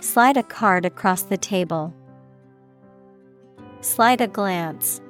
Slide 0.00 0.36
a 0.36 0.44
card 0.44 0.84
across 0.84 1.22
the 1.22 1.36
table. 1.36 1.92
Slide 3.80 4.20
a 4.20 4.28
glance. 4.28 5.00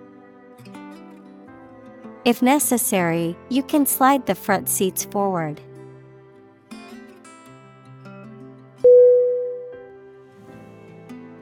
If 2.25 2.41
necessary, 2.41 3.37
you 3.51 3.63
can 3.63 3.85
slide 3.85 4.25
the 4.27 4.35
front 4.35 4.71
seats 4.71 5.05
forward. 5.05 5.61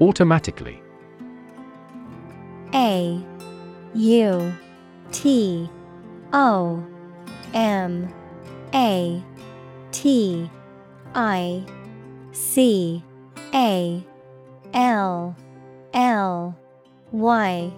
Automatically. 0.00 0.80
A 2.74 3.20
U 3.94 4.52
T 5.12 5.70
O 6.32 6.87
M 7.54 8.12
A 8.74 9.22
T 9.92 10.50
I 11.14 11.64
C 12.32 13.02
A 13.54 14.04
L 14.74 15.37
L 15.94 16.58
Y 17.12 17.72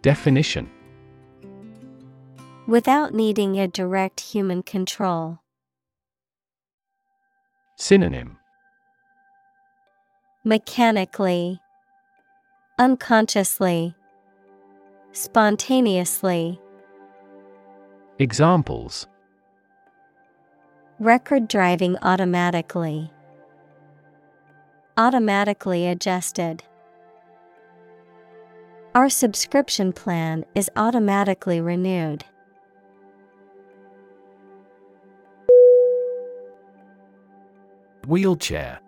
Definition 0.00 0.70
Without 2.66 3.12
needing 3.12 3.58
a 3.58 3.66
direct 3.66 4.20
human 4.20 4.62
control. 4.62 5.40
Synonym 7.76 8.38
Mechanically, 10.44 11.60
Unconsciously, 12.76 13.94
Spontaneously. 15.12 16.60
Examples 18.18 19.06
Record 20.98 21.46
driving 21.46 21.96
automatically. 22.02 23.12
Automatically 24.96 25.86
adjusted. 25.86 26.64
Our 28.96 29.08
subscription 29.08 29.92
plan 29.92 30.44
is 30.56 30.68
automatically 30.74 31.60
renewed. 31.60 32.24
Wheelchair 38.08 38.81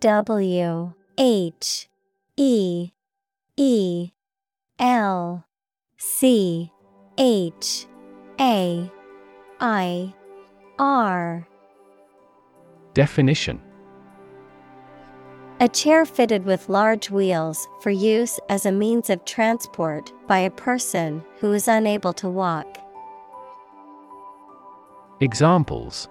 W 0.00 0.92
H 1.18 1.88
E 2.36 2.90
E 3.56 4.10
L 4.78 5.44
C 5.96 6.70
H 7.16 7.86
A 8.38 8.90
I 9.60 10.14
R 10.78 11.48
Definition 12.92 13.60
A 15.60 15.68
chair 15.68 16.04
fitted 16.04 16.44
with 16.44 16.68
large 16.68 17.10
wheels 17.10 17.66
for 17.80 17.90
use 17.90 18.38
as 18.50 18.66
a 18.66 18.72
means 18.72 19.08
of 19.08 19.24
transport 19.24 20.12
by 20.26 20.38
a 20.38 20.50
person 20.50 21.24
who 21.40 21.52
is 21.54 21.68
unable 21.68 22.12
to 22.12 22.28
walk. 22.28 22.78
Examples 25.20 26.08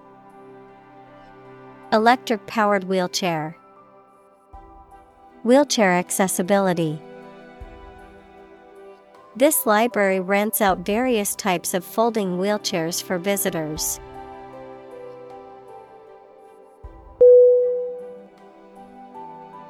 Electric 1.94 2.48
powered 2.48 2.86
wheelchair. 2.86 3.56
Wheelchair 5.46 5.92
accessibility. 5.92 7.00
This 9.36 9.68
library 9.68 10.20
rents 10.20 10.60
out 10.60 10.80
various 10.80 11.36
types 11.36 11.76
of 11.76 11.86
folding 11.86 12.40
wheelchairs 12.40 13.04
for 13.04 13.20
visitors. 13.20 14.00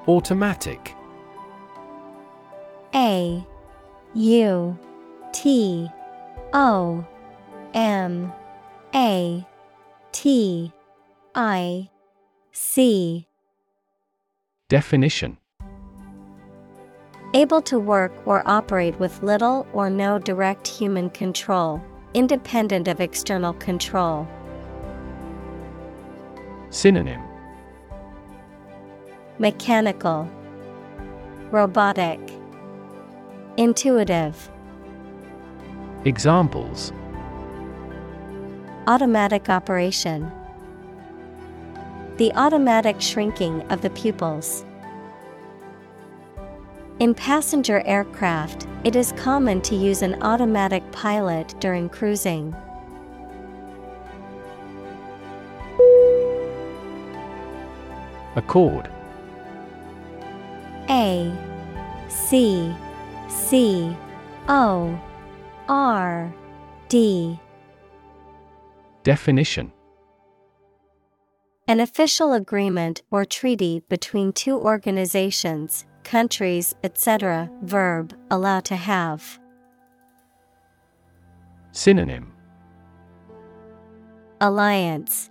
Automatic 0.08 0.96
A 2.94 3.46
U 4.14 4.80
T 5.34 5.90
O 6.54 7.06
M 7.74 8.32
A 8.94 9.46
T 10.14 10.72
I 11.36 11.90
C 12.54 13.28
Definition 14.70 15.38
Able 17.36 17.62
to 17.64 17.78
work 17.78 18.14
or 18.26 18.48
operate 18.48 18.98
with 18.98 19.22
little 19.22 19.68
or 19.74 19.90
no 19.90 20.18
direct 20.18 20.66
human 20.66 21.10
control, 21.10 21.84
independent 22.14 22.88
of 22.88 23.02
external 23.02 23.52
control. 23.56 24.26
Synonym 26.70 27.22
Mechanical, 29.38 30.30
Robotic, 31.52 32.22
Intuitive, 33.58 34.50
Examples 36.06 36.94
Automatic 38.88 39.50
operation. 39.50 40.32
The 42.16 42.32
automatic 42.36 43.02
shrinking 43.02 43.62
of 43.64 43.82
the 43.82 43.90
pupils. 43.90 44.64
In 47.00 47.14
passenger 47.14 47.82
aircraft, 47.86 48.68
it 48.86 48.96
is 48.96 49.12
common 49.18 49.60
to 49.64 49.76
use 49.76 50.02
an 50.02 50.22
automatic 50.24 50.90
pilot 50.94 51.54
during 51.60 51.90
cruising. 51.90 52.56
Accord. 58.38 58.90
A 60.90 61.34
C 62.08 62.74
C 63.28 63.94
O 64.48 64.98
R 65.68 66.34
D. 66.88 67.38
Definition. 69.04 69.74
An 71.68 71.82
official 71.82 72.32
agreement 72.32 73.02
or 73.12 73.26
treaty 73.26 73.84
between 73.90 74.32
two 74.32 74.58
organizations, 74.58 75.84
countries, 76.06 76.74
etc. 76.84 77.50
Verb, 77.64 78.16
allow 78.32 78.62
to 78.62 78.76
have. 78.76 79.40
Synonym 81.74 82.32
Alliance, 84.40 85.30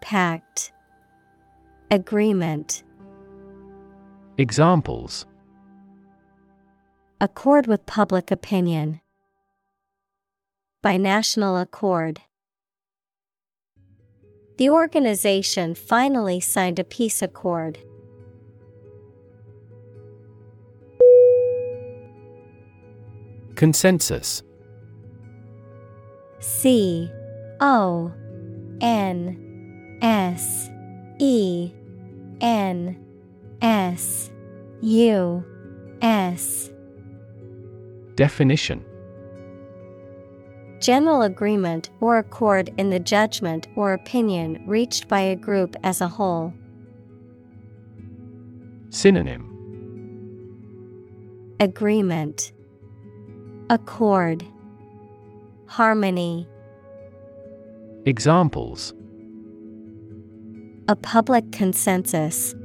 Pact, 0.00 0.72
Agreement. 1.90 2.82
Examples 4.38 5.26
Accord 7.20 7.66
with 7.66 7.84
public 7.86 8.30
opinion. 8.30 9.00
By 10.82 10.96
national 10.96 11.58
accord. 11.58 12.22
The 14.56 14.70
organization 14.70 15.74
finally 15.74 16.40
signed 16.40 16.78
a 16.78 16.84
peace 16.84 17.22
accord. 17.22 17.78
Consensus. 23.60 24.42
C. 26.38 27.10
O. 27.60 28.10
N. 28.80 29.98
S. 30.00 30.70
E. 31.18 31.70
N. 32.40 32.96
S. 33.60 34.30
U. 34.80 35.44
S. 36.00 36.70
Definition. 38.14 38.82
General 40.80 41.20
agreement 41.20 41.90
or 42.00 42.16
accord 42.16 42.72
in 42.78 42.88
the 42.88 42.98
judgment 42.98 43.68
or 43.76 43.92
opinion 43.92 44.64
reached 44.66 45.06
by 45.06 45.20
a 45.20 45.36
group 45.36 45.76
as 45.82 46.00
a 46.00 46.08
whole. 46.08 46.54
Synonym. 48.88 49.44
Agreement, 51.60 52.52
Accord, 53.70 54.44
Harmony. 55.66 56.48
Examples 58.04 58.92
A 60.88 60.96
public 60.96 61.52
consensus. 61.52 62.56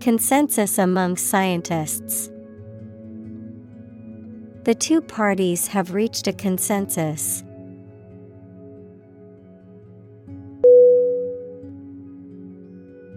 Consensus 0.00 0.78
among 0.78 1.16
scientists. 1.16 2.28
The 4.64 4.74
two 4.74 5.00
parties 5.00 5.66
have 5.68 5.94
reached 5.94 6.26
a 6.26 6.34
consensus. 6.34 7.42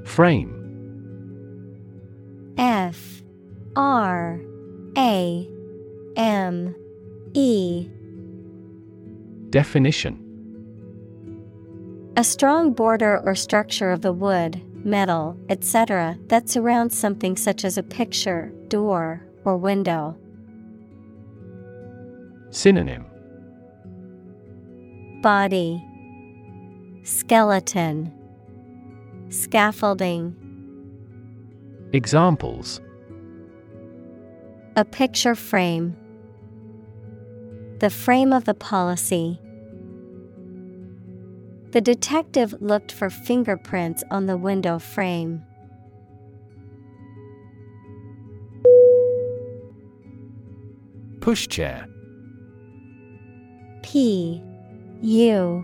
Frame 0.05 0.53
F 2.57 3.21
R 3.75 4.39
A 4.97 5.49
M 6.15 6.75
E. 7.33 7.89
Definition. 9.49 10.21
A 12.17 12.23
strong 12.23 12.71
border 12.71 13.21
or 13.25 13.35
structure 13.35 13.91
of 13.91 14.01
the 14.01 14.13
wood, 14.13 14.61
metal, 14.85 15.37
etc., 15.49 16.17
that 16.27 16.47
surrounds 16.47 16.97
something 16.97 17.35
such 17.35 17.65
as 17.65 17.77
a 17.77 17.83
picture, 17.83 18.53
door, 18.69 19.25
or 19.43 19.57
window. 19.57 20.17
Synonym. 22.51 23.05
Body. 25.21 25.83
Skeleton. 27.03 28.13
Scaffolding. 29.29 30.35
Examples. 31.91 32.79
A 34.77 34.85
picture 34.85 35.35
frame 35.35 35.97
The 37.85 37.91
frame 37.91 38.33
of 38.33 38.45
the 38.45 38.55
policy. 38.55 39.39
The 41.69 41.81
detective 41.81 42.55
looked 42.59 42.91
for 42.91 43.11
fingerprints 43.11 44.03
on 44.09 44.25
the 44.25 44.37
window 44.37 44.79
frame. 44.79 45.43
Pushchair. 51.19 51.87
P 53.83 54.41
U 55.03 55.63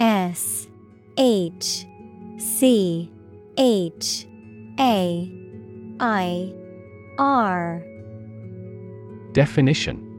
S 0.00 0.66
H 1.16 1.86
C 2.38 3.08
H 3.56 4.26
A 4.80 5.30
I 6.00 6.52
R. 7.18 7.84
Definition 9.30 10.11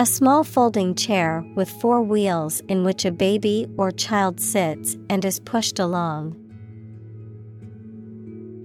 A 0.00 0.06
small 0.06 0.44
folding 0.44 0.94
chair 0.94 1.44
with 1.54 1.68
four 1.68 2.00
wheels 2.00 2.60
in 2.68 2.84
which 2.84 3.04
a 3.04 3.10
baby 3.10 3.66
or 3.76 3.90
child 3.90 4.40
sits 4.40 4.96
and 5.10 5.22
is 5.26 5.38
pushed 5.40 5.78
along. 5.78 6.36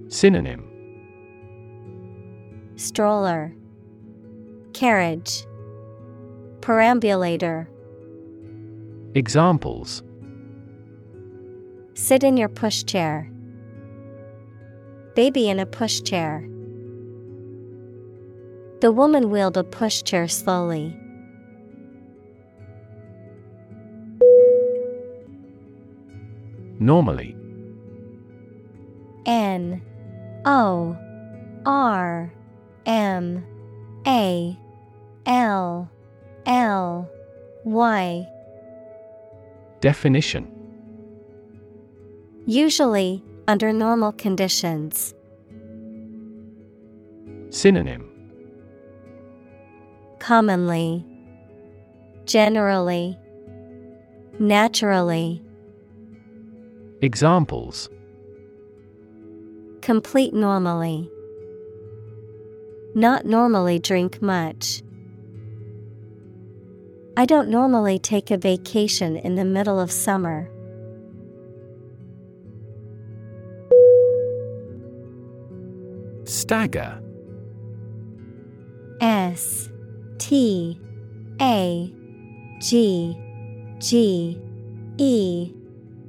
Synonym 0.08 0.64
Stroller 2.76 3.54
Carriage 4.72 5.44
Perambulator 6.60 7.68
Examples 9.14 10.02
Sit 11.92 12.24
in 12.24 12.38
your 12.38 12.48
pushchair. 12.48 13.30
Baby 15.14 15.50
in 15.50 15.60
a 15.60 15.66
pushchair. 15.66 16.50
The 18.80 18.90
woman 18.90 19.28
wheeled 19.28 19.58
a 19.58 19.62
pushchair 19.62 20.30
slowly. 20.30 20.98
Normally. 26.78 27.36
N 29.26 29.82
O 30.44 30.96
R 31.64 32.32
M 32.86 33.44
A 34.06 34.56
L 35.26 35.90
L 36.46 37.10
Y. 37.64 38.26
Definition. 39.80 40.52
Usually, 42.46 43.24
under 43.48 43.72
normal 43.72 44.12
conditions. 44.12 45.14
Synonym. 47.50 48.08
Commonly, 50.18 51.04
Generally, 52.26 53.18
Naturally. 54.38 55.45
Examples 57.06 57.88
Complete 59.80 60.34
normally. 60.34 61.08
Not 62.96 63.24
normally 63.24 63.78
drink 63.78 64.20
much. 64.20 64.82
I 67.16 67.24
don't 67.24 67.48
normally 67.48 68.00
take 68.00 68.32
a 68.32 68.36
vacation 68.36 69.16
in 69.16 69.36
the 69.36 69.44
middle 69.44 69.78
of 69.78 69.92
summer. 69.92 70.50
Stagger 76.24 77.00
S 79.00 79.70
T 80.18 80.80
A 81.40 81.94
G 82.60 83.16
G 83.78 84.40
E 84.98 85.52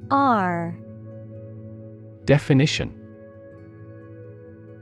R 0.10 0.76
Definition 2.28 2.94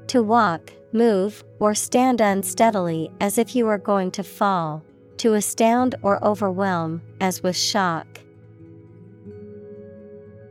To 0.07 0.23
walk, 0.23 0.73
move, 0.91 1.43
or 1.59 1.75
stand 1.75 2.19
unsteadily 2.19 3.11
as 3.21 3.37
if 3.37 3.55
you 3.55 3.67
were 3.67 3.77
going 3.77 4.09
to 4.11 4.23
fall. 4.23 4.83
To 5.17 5.35
astound 5.35 5.93
or 6.01 6.21
overwhelm, 6.25 7.03
as 7.21 7.43
with 7.43 7.55
shock. 7.55 8.07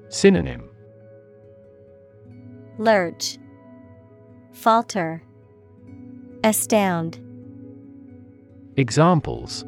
Synonym 0.09 0.71
Lurch, 2.79 3.39
Falter, 4.53 5.21
Astound, 6.45 7.19
Examples 8.77 9.65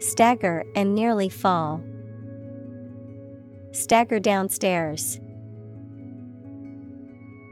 Stagger 0.00 0.64
and 0.74 0.94
nearly 0.94 1.28
fall. 1.28 1.82
Stagger 3.76 4.18
downstairs. 4.18 5.20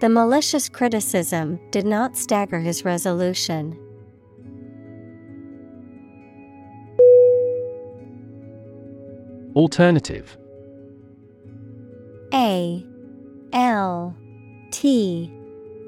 The 0.01 0.09
malicious 0.09 0.71
criticism 0.71 1.61
did 1.71 1.85
not 1.85 2.17
stagger 2.17 2.61
his 2.61 2.83
resolution. 2.83 3.79
Alternative 9.55 10.39
A 12.33 12.87
L 13.53 14.17
T 14.71 15.31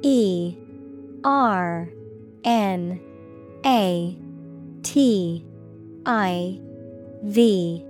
E 0.03 0.57
R 1.25 1.89
N 2.45 3.01
A 3.65 4.19
T 4.83 5.47
I 6.05 6.61
V 7.25 7.85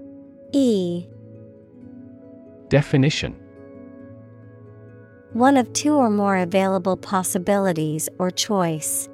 E 0.53 1.07
Definition 2.69 3.33
One 5.35 5.57
of 5.57 5.73
two 5.73 5.95
or 5.95 6.11
more 6.11 6.37
available 6.37 6.97
possibilities 6.97 8.09
or 8.19 8.33
choice. 8.33 9.09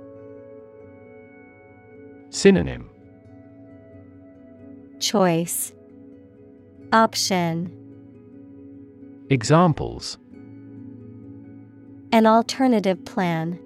Synonym 2.30 2.88
Choice 5.00 5.74
Option 6.94 7.76
Examples 9.28 10.16
An 12.10 12.26
alternative 12.26 13.04
plan. 13.04 13.58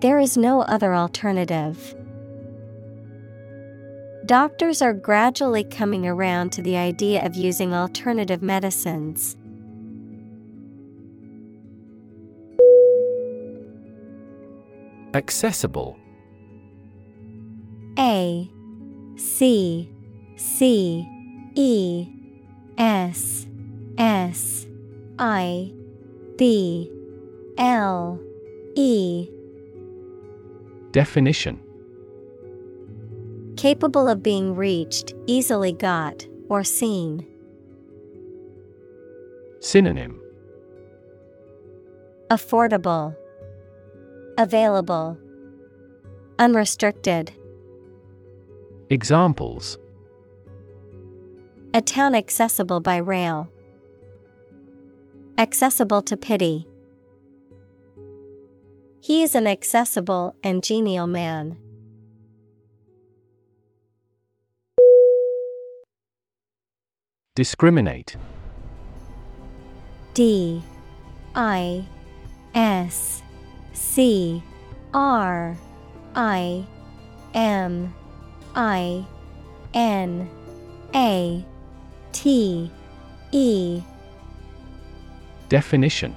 There 0.00 0.18
is 0.18 0.36
no 0.36 0.62
other 0.62 0.96
alternative. 0.96 1.94
Doctors 4.30 4.80
are 4.80 4.92
gradually 4.92 5.64
coming 5.64 6.06
around 6.06 6.52
to 6.52 6.62
the 6.62 6.76
idea 6.76 7.26
of 7.26 7.34
using 7.34 7.74
alternative 7.74 8.42
medicines. 8.42 9.36
Accessible. 15.14 15.98
A 17.98 18.48
C 19.16 19.90
C 20.36 21.08
E 21.56 22.06
S 22.78 23.48
S 23.98 24.68
I 25.18 25.72
B 26.38 26.88
L 27.58 28.20
E. 28.76 29.28
Definition 30.92 31.58
Capable 33.60 34.08
of 34.08 34.22
being 34.22 34.56
reached, 34.56 35.12
easily 35.26 35.70
got, 35.70 36.26
or 36.48 36.64
seen. 36.64 37.26
Synonym 39.60 40.18
Affordable, 42.30 43.14
Available, 44.38 45.18
Unrestricted. 46.38 47.32
Examples 48.88 49.76
A 51.74 51.82
town 51.82 52.14
accessible 52.14 52.80
by 52.80 52.96
rail. 52.96 53.52
Accessible 55.36 56.00
to 56.00 56.16
pity. 56.16 56.66
He 59.02 59.22
is 59.22 59.34
an 59.34 59.46
accessible 59.46 60.34
and 60.42 60.64
genial 60.64 61.06
man. 61.06 61.58
Discriminate. 67.36 68.16
D. 70.14 70.64
I. 71.36 71.84
S. 72.56 73.22
C. 73.72 74.42
R. 74.92 75.56
I. 76.16 76.66
M. 77.32 77.94
I. 78.56 79.06
N. 79.74 80.28
A. 80.92 81.44
T. 82.10 82.68
E. 83.30 83.82
Definition. 85.48 86.16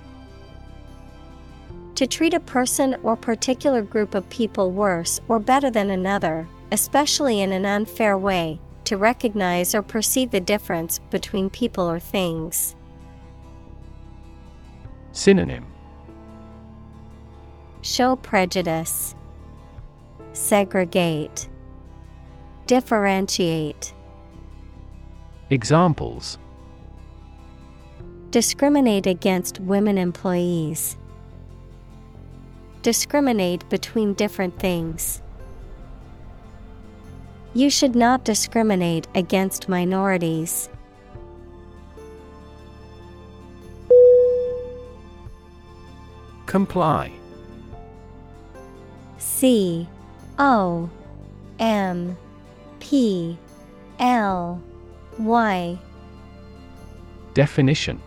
To 1.93 2.07
treat 2.07 2.33
a 2.33 2.39
person 2.39 2.95
or 3.03 3.15
particular 3.15 3.83
group 3.83 4.15
of 4.15 4.27
people 4.31 4.71
worse 4.71 5.19
or 5.27 5.37
better 5.37 5.69
than 5.69 5.91
another, 5.91 6.47
especially 6.71 7.41
in 7.41 7.51
an 7.51 7.67
unfair 7.67 8.17
way, 8.17 8.59
to 8.85 8.97
recognize 8.97 9.73
or 9.73 9.81
perceive 9.81 10.31
the 10.31 10.39
difference 10.39 10.99
between 11.09 11.49
people 11.49 11.89
or 11.89 11.99
things. 11.99 12.75
Synonym 15.11 15.65
Show 17.81 18.15
prejudice, 18.15 19.15
segregate, 20.33 21.49
differentiate. 22.67 23.93
Examples 25.49 26.37
Discriminate 28.31 29.05
against 29.05 29.59
women 29.59 29.97
employees. 29.97 30.97
Discriminate 32.81 33.69
between 33.69 34.13
different 34.15 34.57
things. 34.59 35.22
You 37.55 37.69
should 37.69 37.95
not 37.95 38.23
discriminate 38.23 39.07
against 39.13 39.69
minorities. 39.69 40.69
Comply. 46.47 47.11
C 49.19 49.87
O 50.39 50.89
M 51.59 52.17
P 52.79 53.37
L 53.99 54.59
Y. 55.19 55.79
Definition 57.35 58.01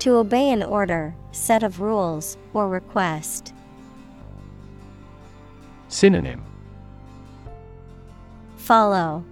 To 0.00 0.16
obey 0.16 0.50
an 0.50 0.64
order, 0.64 1.14
set 1.30 1.62
of 1.62 1.80
rules, 1.80 2.36
or 2.52 2.68
request. 2.68 3.52
Synonym 5.88 6.42
Follow. 8.64 9.22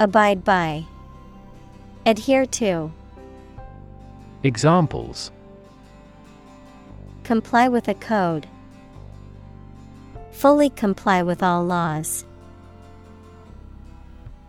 Abide 0.00 0.42
by. 0.42 0.84
Adhere 2.04 2.46
to. 2.46 2.90
Examples 4.42 5.30
Comply 7.22 7.68
with 7.68 7.86
a 7.86 7.94
code. 7.94 8.48
Fully 10.32 10.68
comply 10.68 11.22
with 11.22 11.44
all 11.44 11.64
laws. 11.64 12.24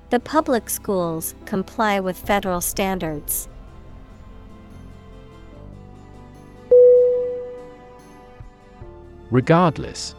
The 0.10 0.20
public 0.20 0.68
schools 0.68 1.36
comply 1.46 2.00
with 2.00 2.18
federal 2.18 2.62
standards. 2.62 3.48
Regardless. 9.30 10.16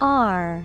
R 0.00 0.64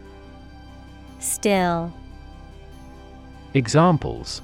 Still. 1.21 1.93
Examples 3.53 4.41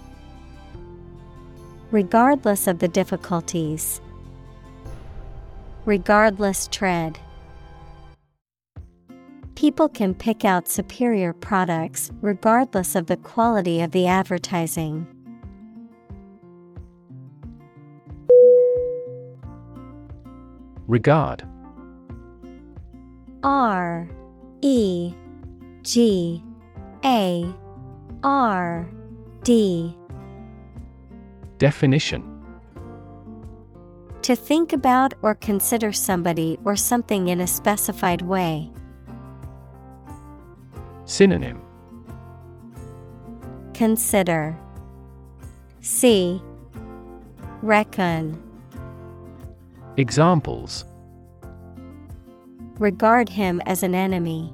Regardless 1.90 2.68
of 2.68 2.78
the 2.80 2.88
difficulties. 2.88 4.00
Regardless 5.86 6.68
tread. 6.68 7.18
People 9.56 9.90
can 9.90 10.14
pick 10.14 10.46
out 10.46 10.68
superior 10.68 11.34
products 11.34 12.12
regardless 12.22 12.96
of 12.96 13.08
the 13.08 13.18
quality 13.18 13.82
of 13.82 13.90
the 13.90 14.06
advertising. 14.06 15.08
Regard 20.88 21.44
R 23.42 24.08
E 24.62 25.14
G 25.82 26.44
A 27.08 27.56
R 28.22 28.86
D. 29.44 29.96
Definition. 31.58 32.22
To 34.24 34.36
think 34.36 34.74
about 34.74 35.14
or 35.22 35.34
consider 35.36 35.94
somebody 35.94 36.60
or 36.66 36.76
something 36.76 37.30
in 37.30 37.40
a 37.40 37.48
specified 37.48 38.24
way. 38.24 38.70
Synonym. 41.06 41.62
Consider. 43.74 44.60
See 45.80 46.42
Reckon. 47.62 48.38
Examples. 49.96 50.84
Regard 52.80 53.30
him 53.30 53.62
as 53.66 53.82
an 53.82 53.96
enemy. 53.96 54.54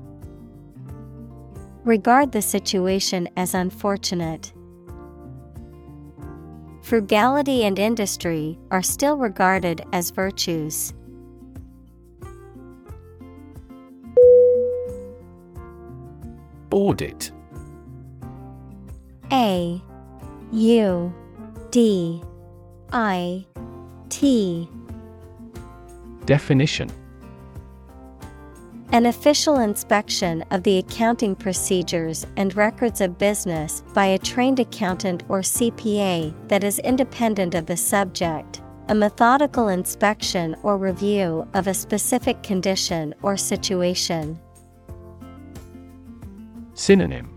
Regard 1.86 2.32
the 2.32 2.42
situation 2.42 3.28
as 3.36 3.54
unfortunate. 3.54 4.54
Frugality 6.82 7.66
and 7.66 7.78
industry 7.78 8.58
are 8.72 8.82
still 8.82 9.18
regarded 9.18 9.86
as 9.92 10.10
virtues. 10.10 10.94
Audit 16.72 17.32
A 19.32 19.82
U 20.52 21.14
D 21.70 22.22
I 22.94 23.46
T 24.08 24.70
Definition 26.26 26.90
An 28.94 29.08
official 29.08 29.58
inspection 29.58 30.44
of 30.52 30.62
the 30.62 30.78
accounting 30.78 31.36
procedures 31.36 32.28
and 32.38 32.56
records 32.56 33.02
of 33.02 33.18
business 33.18 33.82
by 33.92 34.06
a 34.06 34.20
trained 34.20 34.60
accountant 34.60 35.24
or 35.30 35.40
CPA 35.40 36.32
that 36.48 36.64
is 36.64 36.78
independent 36.78 37.56
of 37.56 37.66
the 37.66 37.76
subject. 37.76 38.62
A 38.90 38.94
methodical 38.94 39.70
inspection 39.70 40.56
or 40.62 40.78
review 40.78 41.48
of 41.56 41.66
a 41.66 41.74
specific 41.74 42.44
condition 42.44 43.16
or 43.24 43.36
situation. 43.36 44.40
Synonym. 46.76 47.32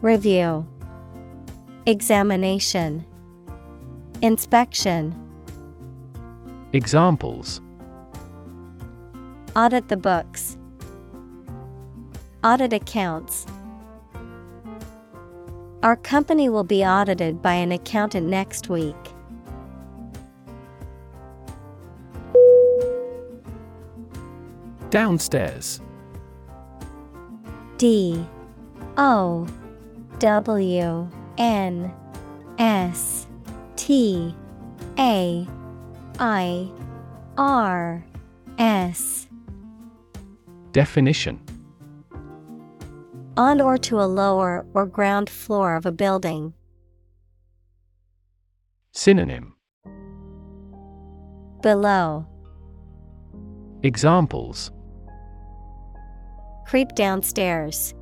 Review. 0.00 0.66
Examination. 1.84 3.04
Inspection. 4.22 5.14
Examples 6.72 7.60
Audit 9.54 9.88
the 9.88 9.98
books. 9.98 10.56
Audit 12.42 12.72
accounts. 12.72 13.46
Our 15.82 15.96
company 15.96 16.48
will 16.48 16.64
be 16.64 16.82
audited 16.84 17.42
by 17.42 17.52
an 17.54 17.70
accountant 17.70 18.28
next 18.28 18.70
week. 18.70 18.96
Downstairs. 24.88 25.82
D. 27.76 28.24
O. 28.96 29.46
W. 30.18 31.08
N. 31.36 31.92
S. 32.58 33.26
T. 33.76 34.34
A. 34.98 35.46
I. 36.18 36.70
R. 37.36 38.04
S. 38.58 39.21
Definition 40.72 41.38
On 43.36 43.60
or 43.60 43.76
to 43.76 44.00
a 44.00 44.08
lower 44.08 44.64
or 44.72 44.86
ground 44.86 45.28
floor 45.28 45.76
of 45.76 45.84
a 45.84 45.92
building. 45.92 46.54
Synonym 48.92 49.54
Below. 51.60 52.26
Examples 53.82 54.70
Creep 56.66 56.94
downstairs. 56.94 57.92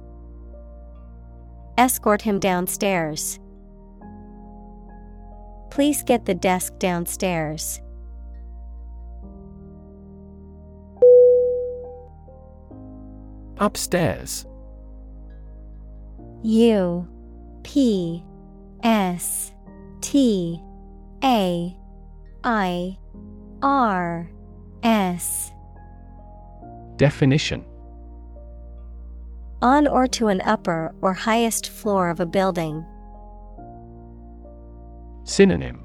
Escort 1.77 2.23
him 2.23 2.39
downstairs. 2.39 3.41
Please 5.71 6.05
get 6.05 6.25
the 6.25 6.35
desk 6.35 6.79
downstairs. 6.79 7.81
Upstairs. 13.61 14.47
U 16.43 17.07
P 17.63 18.25
S 18.83 19.53
T 20.01 20.59
A 21.23 21.77
I 22.43 22.99
R 23.63 24.31
S. 24.83 25.53
Definition. 26.97 27.67
On 29.61 29.87
or 29.87 30.07
to 30.07 30.29
an 30.29 30.41
upper 30.47 30.95
or 31.03 31.13
highest 31.13 31.69
floor 31.69 32.09
of 32.09 32.19
a 32.19 32.25
building. 32.25 32.83
Synonym. 35.25 35.85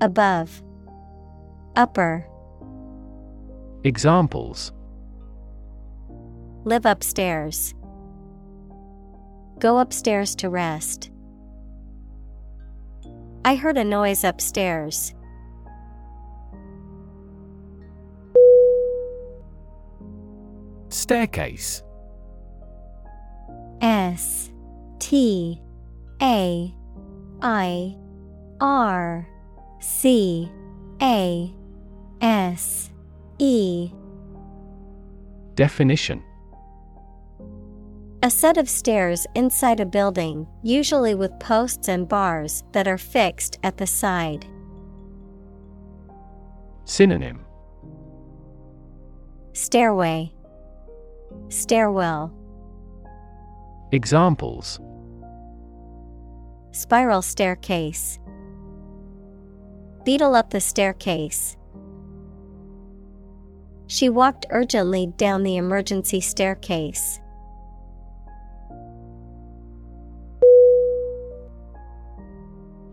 Above. 0.00 0.62
Upper. 1.76 2.26
Examples 3.84 4.72
Live 6.64 6.86
upstairs. 6.86 7.74
Go 9.58 9.78
upstairs 9.78 10.34
to 10.36 10.50
rest. 10.50 11.10
I 13.44 13.54
heard 13.54 13.78
a 13.78 13.84
noise 13.84 14.24
upstairs. 14.24 15.14
Staircase 20.90 21.82
S 23.80 24.50
T 24.98 25.60
A 26.20 26.74
I 27.40 27.96
R 28.60 29.28
C 29.80 30.50
A 31.00 31.54
S 32.20 32.90
E 33.38 33.90
Definition 35.54 36.22
A 38.24 38.30
set 38.30 38.56
of 38.56 38.68
stairs 38.68 39.28
inside 39.36 39.78
a 39.78 39.86
building, 39.86 40.48
usually 40.64 41.14
with 41.14 41.38
posts 41.38 41.88
and 41.88 42.08
bars 42.08 42.64
that 42.72 42.88
are 42.88 42.98
fixed 42.98 43.60
at 43.62 43.76
the 43.76 43.86
side. 43.86 44.44
Synonym 46.84 47.44
Stairway, 49.52 50.32
Stairwell, 51.48 52.32
Examples 53.92 54.80
Spiral 56.72 57.22
staircase. 57.22 58.18
Beetle 60.04 60.34
up 60.34 60.50
the 60.50 60.60
staircase. 60.60 61.56
She 63.86 64.08
walked 64.08 64.46
urgently 64.50 65.06
down 65.16 65.44
the 65.44 65.56
emergency 65.56 66.20
staircase. 66.20 67.20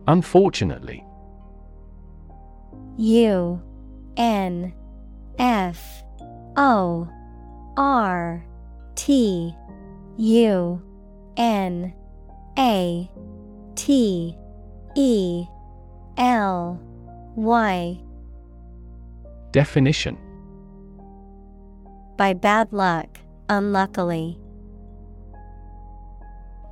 Unfortunately. 0.08 1.04
U 2.98 3.62
N 4.18 4.74
F 5.40 6.04
O 6.56 7.10
R 7.76 8.46
T 8.96 9.54
U 10.18 10.82
N 11.38 11.94
A 12.58 13.12
T 13.76 14.38
E 14.96 15.46
L 16.18 16.80
Y. 17.36 18.02
Definition. 19.52 20.18
By 22.18 22.34
bad 22.34 22.72
luck, 22.72 23.20
unluckily. 23.50 24.40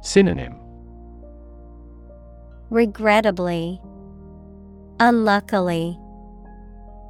Synonym 0.01 0.62
Regrettably. 2.73 3.79
Unluckily. 4.99 5.95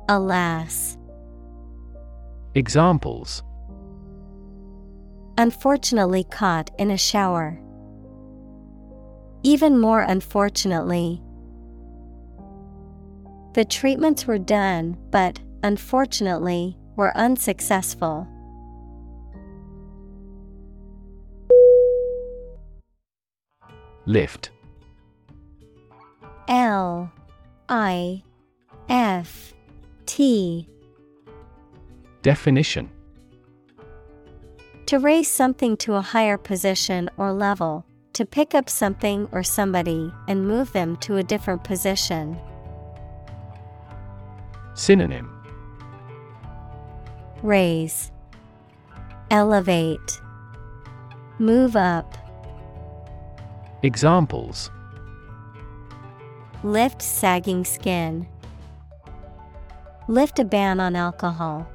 Alas. 0.10 0.98
Examples 2.54 3.44
Unfortunately 5.38 6.26
caught 6.26 6.70
in 6.78 6.92
a 6.92 6.98
shower. 6.98 7.58
Even 9.44 9.80
more 9.80 10.02
unfortunately. 10.02 11.22
The 13.54 13.64
treatments 13.64 14.28
were 14.28 14.40
done, 14.40 14.98
but, 15.12 15.40
unfortunately, 15.64 16.78
were 16.98 17.16
unsuccessful. 17.16 18.28
Lift 24.06 24.52
L 26.48 27.12
I 27.70 28.24
F 28.90 29.54
T. 30.06 30.68
Definition. 32.22 32.90
To 34.88 35.00
raise 35.00 35.32
something 35.32 35.78
to 35.78 35.96
a 35.96 36.02
higher 36.02 36.38
position 36.38 37.10
or 37.18 37.32
level, 37.32 37.86
to 38.14 38.26
pick 38.26 38.54
up 38.54 38.70
something 38.70 39.28
or 39.32 39.42
somebody 39.44 40.12
and 40.28 40.48
move 40.48 40.72
them 40.74 40.98
to 40.98 41.18
a 41.18 41.24
different 41.24 41.64
position. 41.64 42.38
Synonym. 44.74 45.30
Raise, 47.42 48.12
Elevate, 49.32 50.22
Move 51.40 51.76
up, 51.76 52.18
Examples 53.82 54.72
Lift 56.64 57.02
sagging 57.02 57.66
skin, 57.66 58.26
Lift 60.08 60.40
a 60.40 60.44
ban 60.44 60.82
on 60.82 60.96
alcohol. 60.96 61.68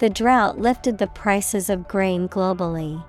The 0.00 0.10
drought 0.10 0.58
lifted 0.58 0.98
the 0.98 1.06
prices 1.06 1.70
of 1.70 1.86
grain 1.86 2.28
globally. 2.28 3.04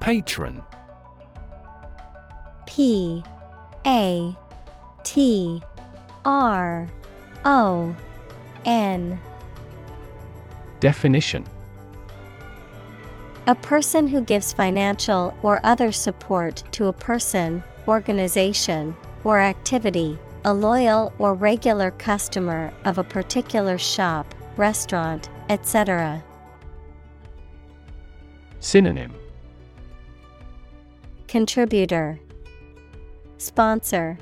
Patron 0.00 0.62
P 2.66 3.24
A 3.86 4.36
T 5.04 5.62
R 6.24 6.88
O 7.44 7.96
N 8.66 9.18
Definition 10.80 11.44
A 13.48 13.54
person 13.54 14.08
who 14.08 14.22
gives 14.22 14.52
financial 14.52 15.32
or 15.40 15.60
other 15.62 15.92
support 15.92 16.64
to 16.72 16.86
a 16.86 16.92
person, 16.92 17.62
organization, 17.86 18.96
or 19.22 19.38
activity, 19.38 20.18
a 20.44 20.52
loyal 20.52 21.12
or 21.20 21.32
regular 21.32 21.92
customer 21.92 22.72
of 22.84 22.98
a 22.98 23.04
particular 23.04 23.78
shop, 23.78 24.34
restaurant, 24.56 25.28
etc. 25.48 26.24
Synonym. 28.58 29.14
Contributor. 31.28 32.18
Sponsor. 33.38 34.18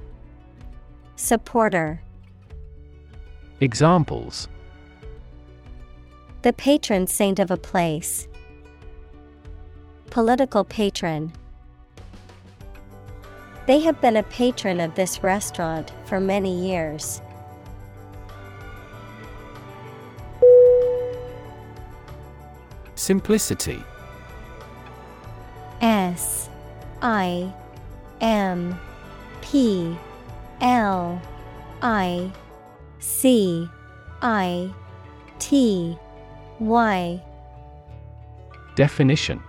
Supporter. 1.17 2.03
Examples. 3.61 4.49
The 6.43 6.53
patron 6.53 7.07
saint 7.07 7.39
of 7.39 7.51
a 7.51 7.57
place. 7.57 8.29
Political 10.15 10.63
patron. 10.67 11.33
They 13.67 13.81
have 13.81 14.01
been 14.01 14.17
a 14.17 14.23
patron 14.23 14.79
of 14.79 14.95
this 14.95 15.25
restaurant 15.25 15.91
for 16.05 16.21
many 16.21 16.69
years. 16.69 17.21
Simplicity 22.95 23.83
S 25.81 26.49
I 27.03 27.53
M 28.21 28.79
P 29.43 29.99
L 30.61 31.21
I 31.83 32.31
C 33.01 33.69
I 34.23 34.73
T 35.41 35.99
Y 36.61 37.21
Definition 38.77 39.43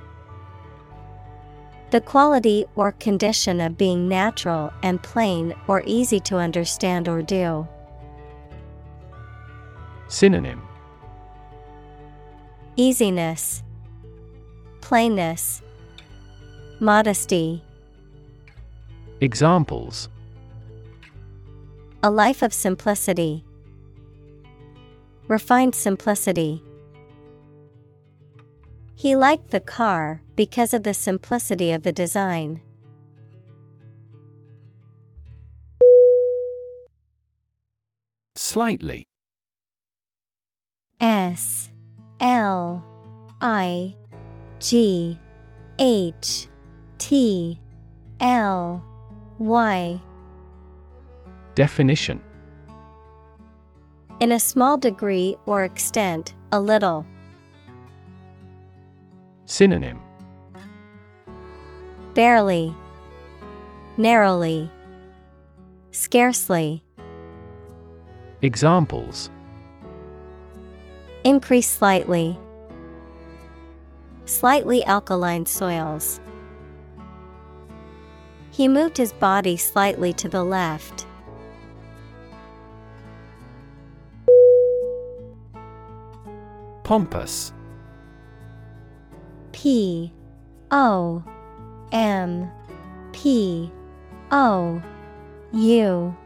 The 1.95 2.01
quality 2.01 2.65
or 2.75 2.91
condition 2.91 3.61
of 3.61 3.77
being 3.77 4.09
natural 4.09 4.73
and 4.83 5.01
plain 5.01 5.53
or 5.65 5.81
easy 5.85 6.19
to 6.27 6.35
understand 6.35 7.07
or 7.07 7.21
do. 7.21 7.65
Synonym 10.09 10.61
Easiness, 12.75 13.63
Plainness, 14.81 15.61
Modesty. 16.81 17.63
Examples 19.21 20.09
A 22.03 22.11
life 22.11 22.41
of 22.41 22.53
simplicity. 22.53 23.45
Refined 25.29 25.73
simplicity. 25.73 26.61
He 28.95 29.15
liked 29.15 29.51
the 29.51 29.59
car 29.59 30.21
because 30.35 30.73
of 30.73 30.83
the 30.83 30.93
simplicity 30.93 31.71
of 31.71 31.83
the 31.83 31.91
design. 31.91 32.61
Slightly 38.35 39.05
S 41.01 41.69
L 42.21 42.83
I 43.41 43.95
G 44.59 45.19
H 45.77 46.47
T 46.97 47.59
L 48.21 48.81
Y 49.39 50.01
Definition 51.53 52.21
In 54.21 54.31
a 54.31 54.39
small 54.39 54.77
degree 54.77 55.35
or 55.45 55.65
extent, 55.65 56.33
a 56.53 56.59
little. 56.59 57.05
Synonym 59.45 59.99
Barely, 62.13 62.73
narrowly, 63.97 64.71
scarcely. 65.91 66.81
Examples 68.41 69.29
Increase 71.25 71.69
slightly. 71.69 72.39
Slightly 74.25 74.83
alkaline 74.85 75.45
soils. 75.45 76.19
He 78.51 78.67
moved 78.67 78.95
his 78.95 79.11
body 79.11 79.57
slightly 79.57 80.13
to 80.13 80.29
the 80.29 80.43
left. 80.43 81.05
Pompous 86.83 87.51
P 89.56 90.12
O 90.70 91.24
M 91.93 92.51
P 93.14 93.72
O 94.30 94.82
U 95.53 96.18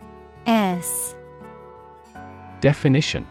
S. 0.48 1.16
Definition. 2.60 3.28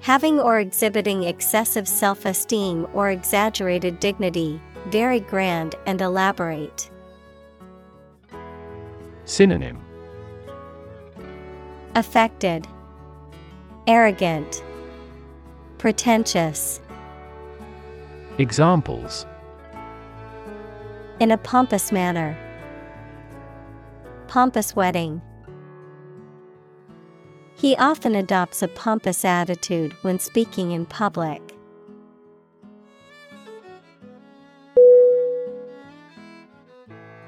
Having 0.00 0.38
or 0.38 0.60
exhibiting 0.60 1.22
excessive 1.22 1.88
self 1.88 2.26
esteem 2.26 2.86
or 2.92 3.10
exaggerated 3.10 4.00
dignity, 4.00 4.60
very 4.88 5.20
grand 5.20 5.74
and 5.86 6.02
elaborate. 6.02 6.90
Synonym. 9.24 9.82
Affected, 11.94 12.68
Arrogant, 13.86 14.62
Pretentious. 15.78 16.80
Examples 18.38 19.26
In 21.20 21.30
a 21.30 21.38
pompous 21.38 21.92
manner. 21.92 22.36
Pompous 24.26 24.74
wedding. 24.74 25.22
He 27.54 27.76
often 27.76 28.16
adopts 28.16 28.60
a 28.60 28.66
pompous 28.66 29.24
attitude 29.24 29.92
when 30.02 30.18
speaking 30.18 30.72
in 30.72 30.84
public. 30.84 31.40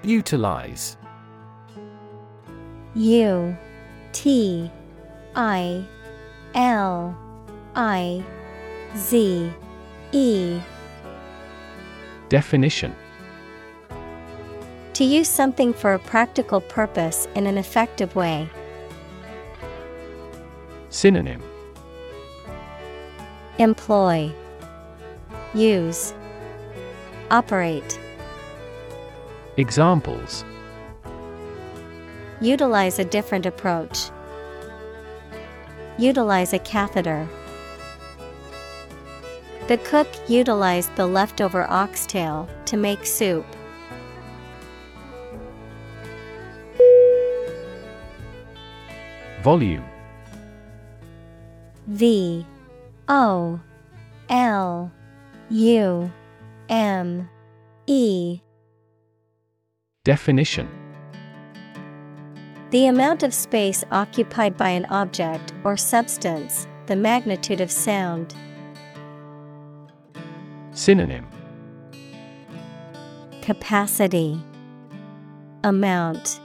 Utilize 0.03 0.97
U 2.97 3.57
T 4.13 4.69
I 5.37 5.85
L 6.57 7.17
I 7.77 8.25
Z 8.97 9.53
E 10.11 10.61
Definition 12.29 12.95
To 14.95 15.05
use 15.05 15.29
something 15.29 15.73
for 15.73 15.95
a 15.95 15.99
practical 15.99 16.61
purpose 16.61 17.29
in 17.35 17.47
an 17.47 17.59
effective 17.59 18.17
way. 18.17 18.49
Synonym 20.91 21.43
Employ 23.59 24.33
Use 25.55 26.13
Operate 27.31 27.99
Examples 29.57 30.45
Utilize 32.41 32.99
a 32.99 33.05
different 33.05 33.47
approach. 33.47 34.11
Utilize 35.97 36.53
a 36.53 36.59
catheter. 36.59 37.27
The 39.69 39.79
cook 39.79 40.07
utilized 40.29 40.95
the 40.95 41.07
leftover 41.07 41.69
oxtail 41.69 42.49
to 42.67 42.77
make 42.77 43.05
soup. 43.05 43.45
Volume 49.43 49.85
V 51.89 52.47
O 53.09 53.61
L 54.29 54.93
U 55.51 56.13
M 56.69 57.29
E 57.87 58.41
Definition 60.05 60.69
The 62.71 62.87
amount 62.87 63.25
of 63.25 63.35
space 63.35 63.83
occupied 63.91 64.57
by 64.57 64.69
an 64.69 64.85
object 64.87 65.53
or 65.65 65.77
substance, 65.77 66.69
the 66.87 66.95
magnitude 66.95 67.61
of 67.61 67.73
sound. 67.73 68.37
Synonym. 70.77 71.27
Capacity. 73.41 74.39
Amount. 75.65 76.39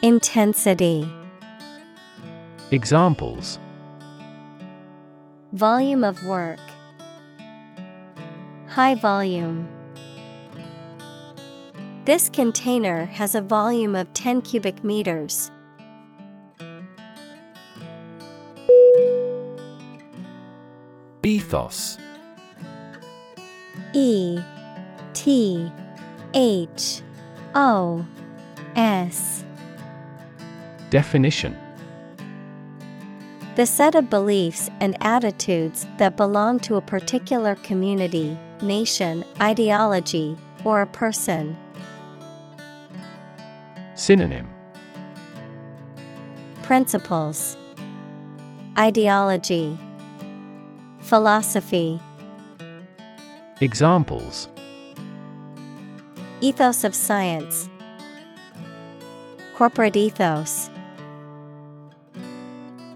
Intensity. 0.00 1.06
Examples. 2.70 3.58
Volume 5.52 6.02
of 6.02 6.24
work. 6.24 6.60
High 8.68 8.94
volume. 8.94 9.68
This 12.06 12.30
container 12.30 13.04
has 13.04 13.34
a 13.34 13.42
volume 13.42 13.94
of 13.94 14.10
10 14.14 14.40
cubic 14.40 14.82
meters. 14.82 15.50
Ethos 21.22 21.98
E 23.92 24.40
T 25.14 25.70
H 26.34 27.02
O 27.54 28.06
S. 28.76 29.44
Definition. 30.90 31.56
The 33.56 33.66
set 33.66 33.94
of 33.94 34.08
beliefs 34.08 34.70
and 34.80 34.96
attitudes 35.00 35.86
that 35.98 36.16
belong 36.16 36.60
to 36.60 36.76
a 36.76 36.80
particular 36.80 37.56
community, 37.56 38.38
nation, 38.62 39.24
ideology, 39.40 40.38
or 40.64 40.82
a 40.82 40.86
person. 40.86 41.56
Synonym. 43.94 44.48
Principles. 46.62 47.56
Ideology. 48.78 49.76
Philosophy 51.00 52.00
Examples. 53.62 54.48
Ethos 56.40 56.82
of 56.82 56.94
Science. 56.94 57.68
Corporate 59.54 59.96
Ethos. 59.96 60.70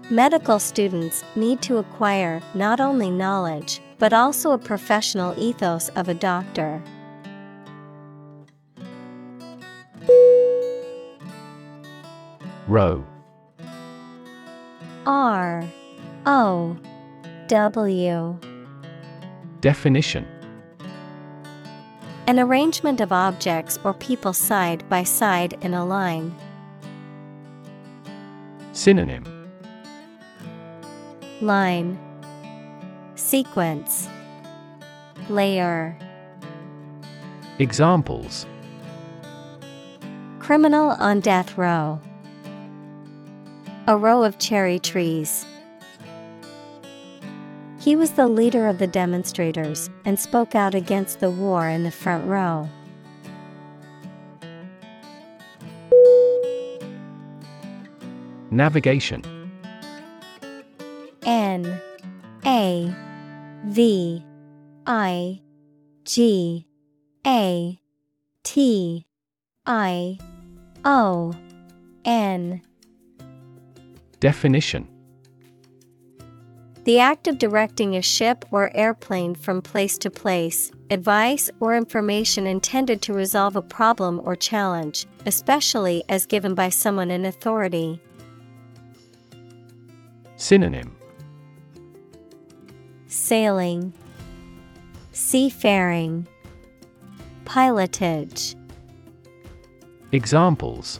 Medical 0.09 0.57
students 0.57 1.23
need 1.35 1.61
to 1.61 1.77
acquire 1.77 2.41
not 2.55 2.79
only 2.79 3.11
knowledge, 3.11 3.79
but 3.99 4.11
also 4.11 4.53
a 4.53 4.57
professional 4.57 5.35
ethos 5.37 5.89
of 5.89 6.09
a 6.09 6.15
doctor. 6.15 6.81
Row. 12.67 13.05
R 15.05 15.63
O 16.25 16.75
W. 17.47 18.39
Definition. 19.61 20.34
An 22.27 22.39
arrangement 22.39 23.01
of 23.01 23.11
objects 23.11 23.77
or 23.83 23.93
people 23.93 24.33
side 24.33 24.87
by 24.89 25.03
side 25.03 25.57
in 25.61 25.75
a 25.75 25.85
line. 25.85 26.35
Synonym 28.71 29.23
Line 31.39 31.99
Sequence 33.13 34.09
Layer 35.29 35.95
Examples 37.59 38.47
Criminal 40.39 40.89
on 40.99 41.19
death 41.19 41.57
row. 41.59 42.01
A 43.87 43.95
row 43.95 44.23
of 44.23 44.39
cherry 44.39 44.79
trees. 44.79 45.45
He 47.85 47.95
was 47.95 48.13
the 48.13 48.27
leader 48.27 48.65
of 48.65 48.79
the 48.79 48.87
demonstrators 48.87 49.91
and 50.05 50.19
spoke 50.19 50.55
out 50.55 50.73
against 50.73 51.19
the 51.19 51.29
war 51.29 51.69
in 51.69 51.83
the 51.83 51.91
front 51.91 52.25
row. 52.25 52.67
Navigation. 58.49 59.21
N 61.27 61.79
A 62.43 62.91
V 63.65 64.25
I 64.87 65.41
G 66.05 66.65
A 67.27 67.79
T 68.41 69.05
I 69.67 70.17
O 70.83 71.33
N. 72.03 72.63
Definition 74.19 74.94
The 76.85 76.99
act 76.99 77.27
of 77.27 77.39
directing 77.39 77.95
a 77.95 78.01
ship 78.03 78.45
or 78.51 78.69
airplane 78.75 79.33
from 79.33 79.63
place 79.63 79.97
to 79.97 80.11
place, 80.11 80.71
advice 80.91 81.49
or 81.59 81.75
information 81.75 82.45
intended 82.45 83.01
to 83.01 83.13
resolve 83.13 83.55
a 83.55 83.61
problem 83.63 84.21
or 84.23 84.35
challenge, 84.35 85.07
especially 85.25 86.03
as 86.07 86.27
given 86.27 86.53
by 86.53 86.69
someone 86.69 87.09
in 87.09 87.25
authority. 87.25 87.99
Synonym. 90.35 90.95
Sailing, 93.07 93.91
Seafaring, 95.11 96.27
Pilotage. 97.45 98.53
Examples. 100.11 100.99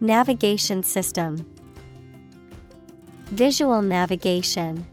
Navigation 0.00 0.82
system, 0.82 1.51
Visual 3.32 3.80
navigation. 3.80 4.86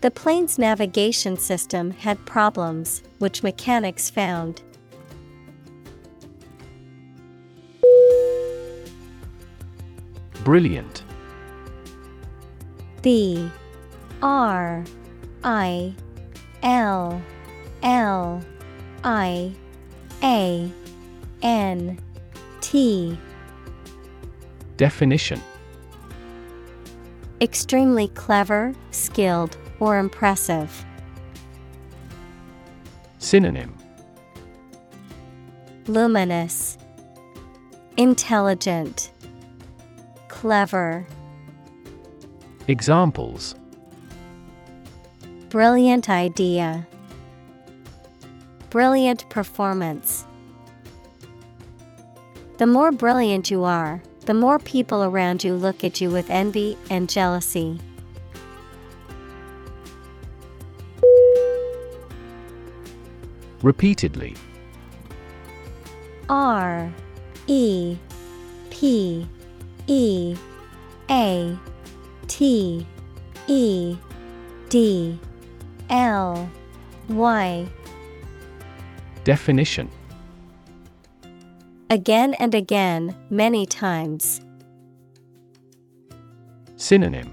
The 0.00 0.10
plane's 0.10 0.58
navigation 0.58 1.36
system 1.36 1.90
had 1.90 2.24
problems, 2.24 3.02
which 3.18 3.42
mechanics 3.42 4.08
found. 4.08 4.62
Brilliant 10.42 11.02
B 13.02 13.50
R 14.22 14.84
I 15.44 15.94
L 16.62 17.20
L 17.82 18.42
I 19.04 19.52
A 20.22 20.72
N 21.42 21.98
T 22.62 23.18
Definition 24.78 25.42
Extremely 27.40 28.08
clever, 28.08 28.74
skilled, 28.92 29.58
or 29.78 29.98
impressive. 29.98 30.84
Synonym 33.18 33.76
Luminous, 35.86 36.78
Intelligent, 37.96 39.12
Clever. 40.28 41.06
Examples 42.68 43.54
Brilliant 45.50 46.08
idea. 46.08 46.86
Brilliant 48.70 49.28
performance. 49.28 50.24
The 52.58 52.66
more 52.66 52.92
brilliant 52.92 53.50
you 53.50 53.64
are, 53.64 54.02
the 54.26 54.34
more 54.34 54.58
people 54.58 55.04
around 55.04 55.44
you 55.44 55.54
look 55.54 55.84
at 55.84 56.00
you 56.00 56.10
with 56.10 56.28
envy 56.30 56.76
and 56.90 57.08
jealousy. 57.08 57.78
Repeatedly. 63.62 64.34
R 66.28 66.92
E 67.46 67.96
P 68.70 69.28
E 69.86 70.36
A 71.08 71.58
T 72.26 72.86
E 73.46 73.96
D 74.68 75.18
L 75.88 76.50
Y. 77.08 77.68
Definition 79.22 79.88
Again 81.88 82.34
and 82.34 82.52
again, 82.52 83.14
many 83.30 83.64
times. 83.64 84.40
Synonym 86.74 87.32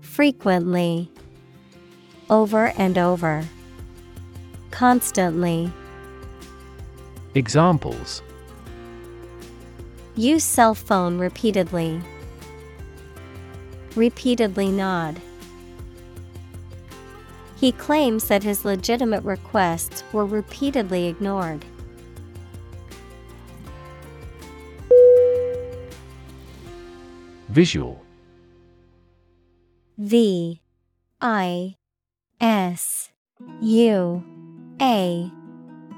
Frequently. 0.00 1.08
Over 2.28 2.72
and 2.76 2.98
over. 2.98 3.44
Constantly. 4.72 5.72
Examples 7.36 8.22
Use 10.16 10.42
cell 10.42 10.74
phone 10.74 11.18
repeatedly. 11.18 12.02
Repeatedly 13.94 14.68
nod. 14.72 15.20
He 17.54 17.70
claims 17.70 18.24
that 18.26 18.42
his 18.42 18.64
legitimate 18.64 19.22
requests 19.22 20.02
were 20.12 20.26
repeatedly 20.26 21.06
ignored. 21.06 21.64
Visual. 27.52 28.00
V 29.98 30.62
I 31.20 31.76
S 32.40 33.10
U 33.60 34.24
A 34.80 35.30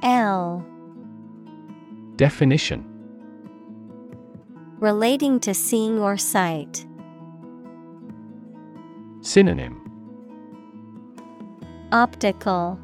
L. 0.02 0.66
Definition. 2.16 2.84
Relating 4.80 5.38
to 5.38 5.55
seeing 5.55 6.00
or 6.00 6.16
sight. 6.16 6.84
Synonym. 9.20 9.80
Optical, 11.92 12.80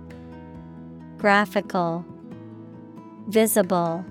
Graphical, 1.19 2.05
Visible. 3.27 4.05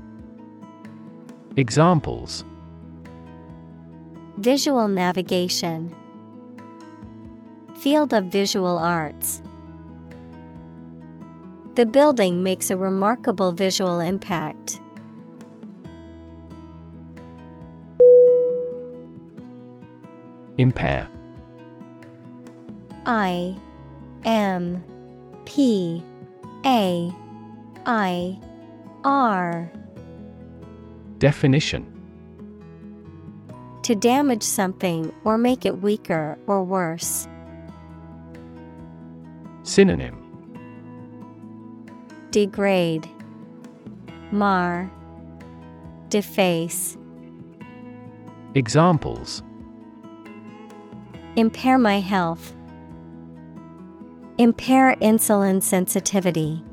Examples 1.56 2.44
Visual 4.40 4.88
navigation. 4.88 5.94
Field 7.76 8.14
of 8.14 8.28
visual 8.28 8.78
arts. 8.78 9.42
The 11.76 11.86
building 11.86 12.42
makes 12.42 12.72
a 12.72 12.78
remarkable 12.78 13.52
visual 13.52 14.00
impact. 14.00 14.80
Impair 20.58 21.10
I 23.06 23.58
M 24.24 24.82
P 25.44 26.02
A 26.66 27.14
I 27.86 28.40
R. 29.04 29.70
Definition 31.18 31.99
To 33.90 33.96
damage 33.96 34.44
something 34.44 35.12
or 35.24 35.36
make 35.36 35.66
it 35.66 35.82
weaker 35.82 36.38
or 36.46 36.64
worse. 36.64 37.28
Synonym 39.64 40.16
Degrade, 42.30 43.10
Mar, 44.30 44.92
Deface. 46.10 47.00
Examples 48.54 49.42
Impair 51.36 51.80
my 51.80 52.00
health. 52.00 52.54
Impair 54.38 54.98
insulin 55.02 55.64
sensitivity. 55.64 56.64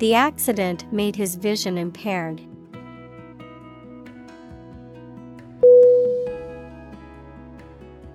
The 0.00 0.14
accident 0.14 0.92
made 0.92 1.14
his 1.14 1.36
vision 1.36 1.78
impaired. 1.78 2.42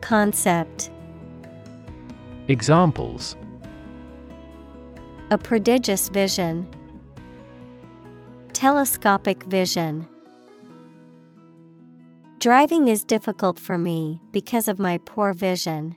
Concept. 0.00 0.90
Examples 2.48 3.36
A 5.30 5.38
prodigious 5.38 6.08
vision. 6.08 6.66
Telescopic 8.52 9.44
vision. 9.44 10.08
Driving 12.38 12.88
is 12.88 13.04
difficult 13.04 13.58
for 13.58 13.76
me 13.76 14.20
because 14.32 14.68
of 14.68 14.78
my 14.78 14.98
poor 14.98 15.32
vision. 15.32 15.96